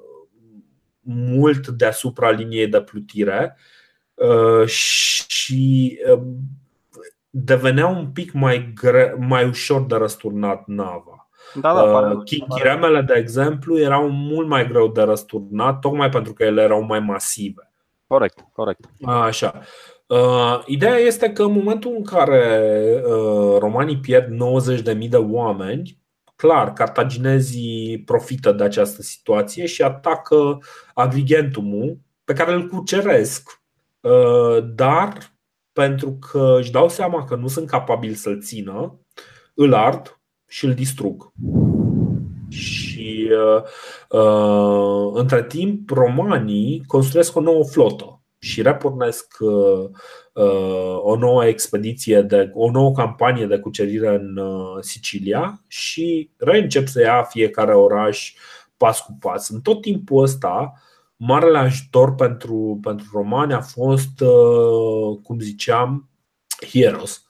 mult 1.01 1.67
deasupra 1.67 2.29
liniei 2.29 2.67
de 2.67 2.81
plutire 2.81 3.57
uh, 4.13 4.67
și 4.67 5.99
uh, 6.13 6.21
devenea 7.31 7.87
un 7.87 8.07
pic 8.07 8.31
mai, 8.31 8.71
gre- 8.81 9.15
mai 9.19 9.47
ușor 9.47 9.85
de 9.85 9.95
răsturnat 9.95 10.63
nava. 10.65 11.29
Da, 11.53 11.73
da, 11.73 11.81
uh, 11.81 12.23
chiremele, 12.49 13.01
de 13.01 13.13
exemplu, 13.17 13.79
erau 13.79 14.09
mult 14.09 14.47
mai 14.47 14.67
greu 14.67 14.87
de 14.87 15.01
răsturnat, 15.01 15.79
tocmai 15.79 16.09
pentru 16.09 16.33
că 16.33 16.43
ele 16.43 16.61
erau 16.61 16.81
mai 16.81 16.99
masive. 16.99 17.71
Corect, 18.07 18.45
corect. 18.53 18.89
Așa. 19.01 19.61
Uh, 20.07 20.61
ideea 20.65 20.97
este 20.97 21.31
că 21.31 21.43
în 21.43 21.51
momentul 21.51 21.93
în 21.95 22.03
care 22.03 22.63
uh, 23.05 23.57
romanii 23.59 23.97
pierd 23.97 24.27
90.000 24.97 25.09
de 25.09 25.17
oameni, 25.17 25.97
clar, 26.35 26.73
cartaginezii 26.73 28.03
profită 28.05 28.51
de 28.51 28.63
această 28.63 29.01
situație 29.01 29.65
și 29.65 29.81
atacă 29.81 30.59
Agrigentumul, 30.93 31.97
pe 32.23 32.33
care 32.33 32.53
îl 32.53 32.67
cuceresc, 32.67 33.61
uh, 33.99 34.63
dar 34.75 35.17
pentru 35.73 36.17
că 36.31 36.55
își 36.59 36.71
dau 36.71 36.89
seama 36.89 37.25
că 37.25 37.35
nu 37.35 37.47
sunt 37.47 37.67
capabili 37.67 38.13
să-l 38.13 38.41
țină, 38.41 38.99
îl 39.53 39.73
ard 39.73 40.19
și 40.47 40.65
îl 40.65 40.73
distrug. 40.73 41.31
Și 42.49 43.29
uh, 43.31 43.63
uh, 44.19 45.11
între 45.13 45.43
timp, 45.43 45.89
romanii 45.89 46.83
construiesc 46.87 47.35
o 47.35 47.41
nouă 47.41 47.63
flotă 47.63 48.21
și 48.39 48.61
repornesc 48.61 49.35
uh, 49.39 49.89
uh, 50.33 50.97
o 51.01 51.15
nouă 51.15 51.45
expediție, 51.45 52.21
de, 52.21 52.51
o 52.53 52.71
nouă 52.71 52.91
campanie 52.91 53.45
de 53.45 53.57
cucerire 53.57 54.15
în 54.15 54.37
uh, 54.37 54.77
Sicilia 54.79 55.63
și 55.67 56.31
reîncep 56.37 56.87
să 56.87 57.01
ia 57.01 57.23
fiecare 57.23 57.73
oraș 57.73 58.33
pas 58.77 58.99
cu 58.99 59.17
pas. 59.19 59.49
În 59.49 59.61
tot 59.61 59.81
timpul 59.81 60.23
ăsta, 60.23 60.73
marele 61.23 61.57
ajutor 61.57 62.15
pentru, 62.15 62.79
pentru 62.81 63.05
romani 63.13 63.53
a 63.53 63.61
fost, 63.61 64.19
uh, 64.19 65.19
cum 65.23 65.39
ziceam, 65.39 66.09
Hieros. 66.69 67.25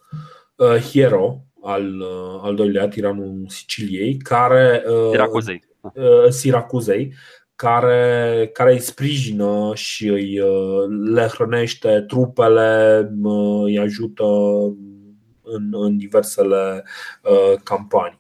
Uh, 0.56 0.76
Hiero, 0.76 1.42
al, 1.62 2.00
uh, 2.00 2.40
al 2.42 2.56
doilea, 2.56 2.88
tiranul 2.88 3.46
Siciliei, 3.48 4.18
care. 4.18 4.84
Siracuzei. 5.10 5.64
Siracuzei, 6.30 7.14
care, 7.56 8.50
care 8.54 8.72
îi 8.72 8.80
sprijină 8.80 9.72
și 9.76 10.08
îi 10.08 10.40
le 11.14 11.28
hrănește 11.28 12.02
trupele, 12.02 13.10
îi 13.64 13.80
ajută 13.80 14.24
în, 15.42 15.70
în 15.72 15.98
diversele 15.98 16.84
campanii. 17.64 18.20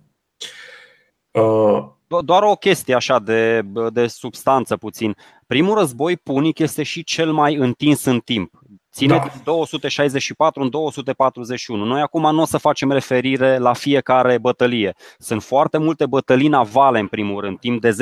Doar 2.19 2.43
o 2.43 2.53
chestie 2.53 2.95
așa 2.95 3.19
de, 3.19 3.61
de 3.89 4.07
substanță 4.07 4.77
puțin. 4.77 5.15
Primul 5.51 5.77
război 5.77 6.17
punic 6.17 6.59
este 6.59 6.83
și 6.83 7.03
cel 7.03 7.31
mai 7.31 7.55
întins 7.55 8.05
în 8.05 8.19
timp. 8.19 8.51
Ține 8.91 9.17
da. 9.17 9.19
din 9.19 9.41
264 9.43 10.61
în 10.61 10.69
241. 10.69 11.85
Noi 11.85 12.01
acum 12.01 12.35
nu 12.35 12.41
o 12.41 12.45
să 12.45 12.57
facem 12.57 12.91
referire 12.91 13.57
la 13.57 13.73
fiecare 13.73 14.37
bătălie. 14.37 14.93
Sunt 15.17 15.43
foarte 15.43 15.77
multe 15.77 16.05
bătălii 16.05 16.47
navale, 16.47 16.99
în 16.99 17.07
primul 17.07 17.41
rând, 17.41 17.59
timp 17.59 17.81
de 17.81 17.89
10-15 17.89 17.93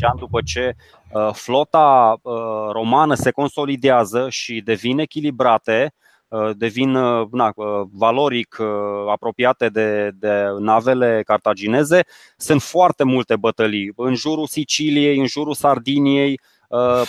ani 0.00 0.18
după 0.18 0.40
ce 0.44 0.74
uh, 1.12 1.30
flota 1.32 2.18
uh, 2.22 2.32
romană 2.72 3.14
se 3.14 3.30
consolidează 3.30 4.26
și 4.30 4.60
devine 4.60 5.02
echilibrate. 5.02 5.94
devin 6.56 6.90
na, 7.30 7.52
valoric 7.92 8.58
apropiate 9.10 9.68
de, 9.68 10.10
de 10.14 10.44
navele 10.58 11.22
cartagineze. 11.26 12.00
Sunt 12.36 12.62
foarte 12.62 13.04
multe 13.04 13.36
bătălii 13.36 13.92
în 13.96 14.14
jurul 14.14 14.46
Siciliei, 14.46 15.18
în 15.18 15.26
jurul 15.26 15.54
Sardiniei, 15.54 16.40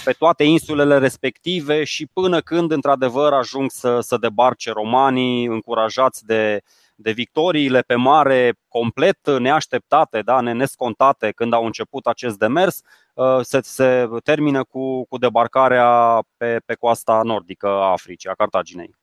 pe 0.06 0.12
toate 0.18 0.44
insulele 0.44 0.98
respective 0.98 1.84
și 1.84 2.08
până 2.14 2.40
când 2.40 2.72
într-adevăr 2.72 3.34
ajung 3.34 3.72
să, 3.72 4.00
să 4.00 4.18
debarce 4.18 4.72
romanii 4.72 5.46
încurajați 5.46 6.26
de, 6.26 6.62
de 6.96 7.12
victoriile 7.12 7.82
pe 7.82 7.96
mare 7.96 8.54
complet 8.68 9.38
neașteptate, 9.40 10.22
da, 10.22 10.42
nescontate 10.42 11.32
când 11.32 11.54
au 11.54 11.66
început 11.66 12.06
acest 12.06 12.38
demers, 12.38 12.82
uh, 13.14 13.40
se, 13.42 13.60
se 13.62 14.10
termină 14.24 14.64
cu, 14.64 15.06
cu 15.06 15.18
debarcarea 15.18 16.20
pe, 16.38 16.62
pe 16.66 16.74
coasta 16.74 17.22
nordică 17.24 17.68
a 17.68 17.92
Africii, 17.92 18.30
a 18.30 18.34
Cartaginei. 18.34 18.96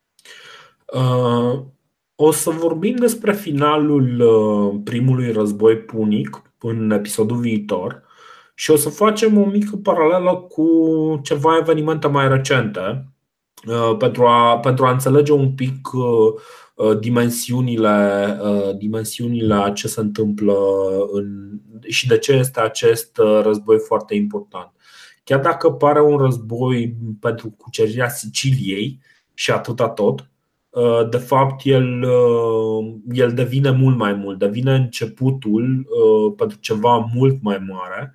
Uh, 0.92 1.60
o 2.14 2.30
să 2.30 2.50
vorbim 2.50 2.94
despre 2.94 3.32
finalul 3.32 4.20
uh, 4.20 4.80
primului 4.84 5.32
război 5.32 5.76
punic 5.76 6.42
în 6.58 6.90
episodul 6.90 7.36
viitor 7.36 8.05
și 8.58 8.70
o 8.70 8.76
să 8.76 8.88
facem 8.88 9.38
o 9.38 9.44
mică 9.44 9.76
paralelă 9.76 10.34
cu 10.34 10.66
ceva 11.22 11.56
evenimente 11.60 12.08
mai 12.08 12.28
recente 12.28 13.12
uh, 13.66 13.96
pentru 13.98 14.26
a, 14.26 14.58
pentru 14.58 14.86
a 14.86 14.90
înțelege 14.90 15.32
un 15.32 15.54
pic 15.54 15.92
uh, 15.92 16.34
Uh, 16.76 16.98
dimensiunile, 16.98 18.26
uh, 18.42 18.76
dimensiunile 18.76 19.54
a 19.54 19.70
ce 19.70 19.88
se 19.88 20.00
întâmplă 20.00 20.54
în, 21.12 21.58
și 21.86 22.06
de 22.06 22.18
ce 22.18 22.32
este 22.32 22.60
acest 22.60 23.18
uh, 23.18 23.40
război 23.42 23.78
foarte 23.78 24.14
important. 24.14 24.72
Chiar 25.24 25.40
dacă 25.40 25.70
pare 25.70 26.00
un 26.00 26.16
război 26.16 26.96
pentru 27.20 27.50
cucerirea 27.50 28.08
Siciliei 28.08 29.00
și 29.34 29.50
atâta 29.50 29.88
tot, 29.88 30.30
de 31.10 31.16
fapt 31.16 31.60
el, 31.64 32.06
el 33.12 33.32
devine 33.34 33.70
mult 33.70 33.96
mai 33.96 34.12
mult, 34.12 34.38
devine 34.38 34.74
începutul 34.74 35.86
pentru 36.36 36.58
ceva 36.60 37.10
mult 37.14 37.42
mai 37.42 37.58
mare 37.58 38.14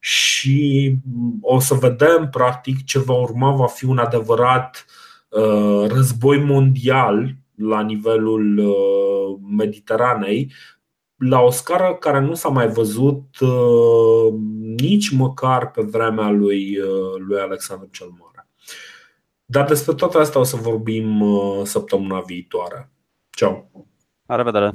și 0.00 0.96
o 1.40 1.58
să 1.58 1.74
vedem 1.74 2.28
practic 2.30 2.84
ce 2.84 2.98
va 2.98 3.14
urma 3.14 3.50
va 3.52 3.66
fi 3.66 3.84
un 3.84 3.98
adevărat 3.98 4.84
război 5.88 6.38
mondial 6.38 7.34
la 7.60 7.82
nivelul 7.82 8.58
uh, 8.58 9.38
Mediteranei 9.56 10.52
la 11.16 11.40
o 11.40 11.50
scară 11.50 11.94
care 11.94 12.20
nu 12.20 12.34
s-a 12.34 12.48
mai 12.48 12.68
văzut 12.68 13.40
uh, 13.40 14.32
nici 14.76 15.10
măcar 15.10 15.70
pe 15.70 15.82
vremea 15.82 16.30
lui, 16.30 16.78
uh, 16.78 17.20
lui 17.26 17.40
Alexandru 17.40 17.88
cel 17.90 18.08
Mare. 18.08 18.48
Dar 19.44 19.66
despre 19.66 19.94
toate 19.94 20.18
astea 20.18 20.40
o 20.40 20.44
să 20.44 20.56
vorbim 20.56 21.24
săptămâna 21.64 22.20
viitoare. 22.20 22.90
Ciao! 23.30 23.70
La 24.26 24.36
revedere! 24.36 24.72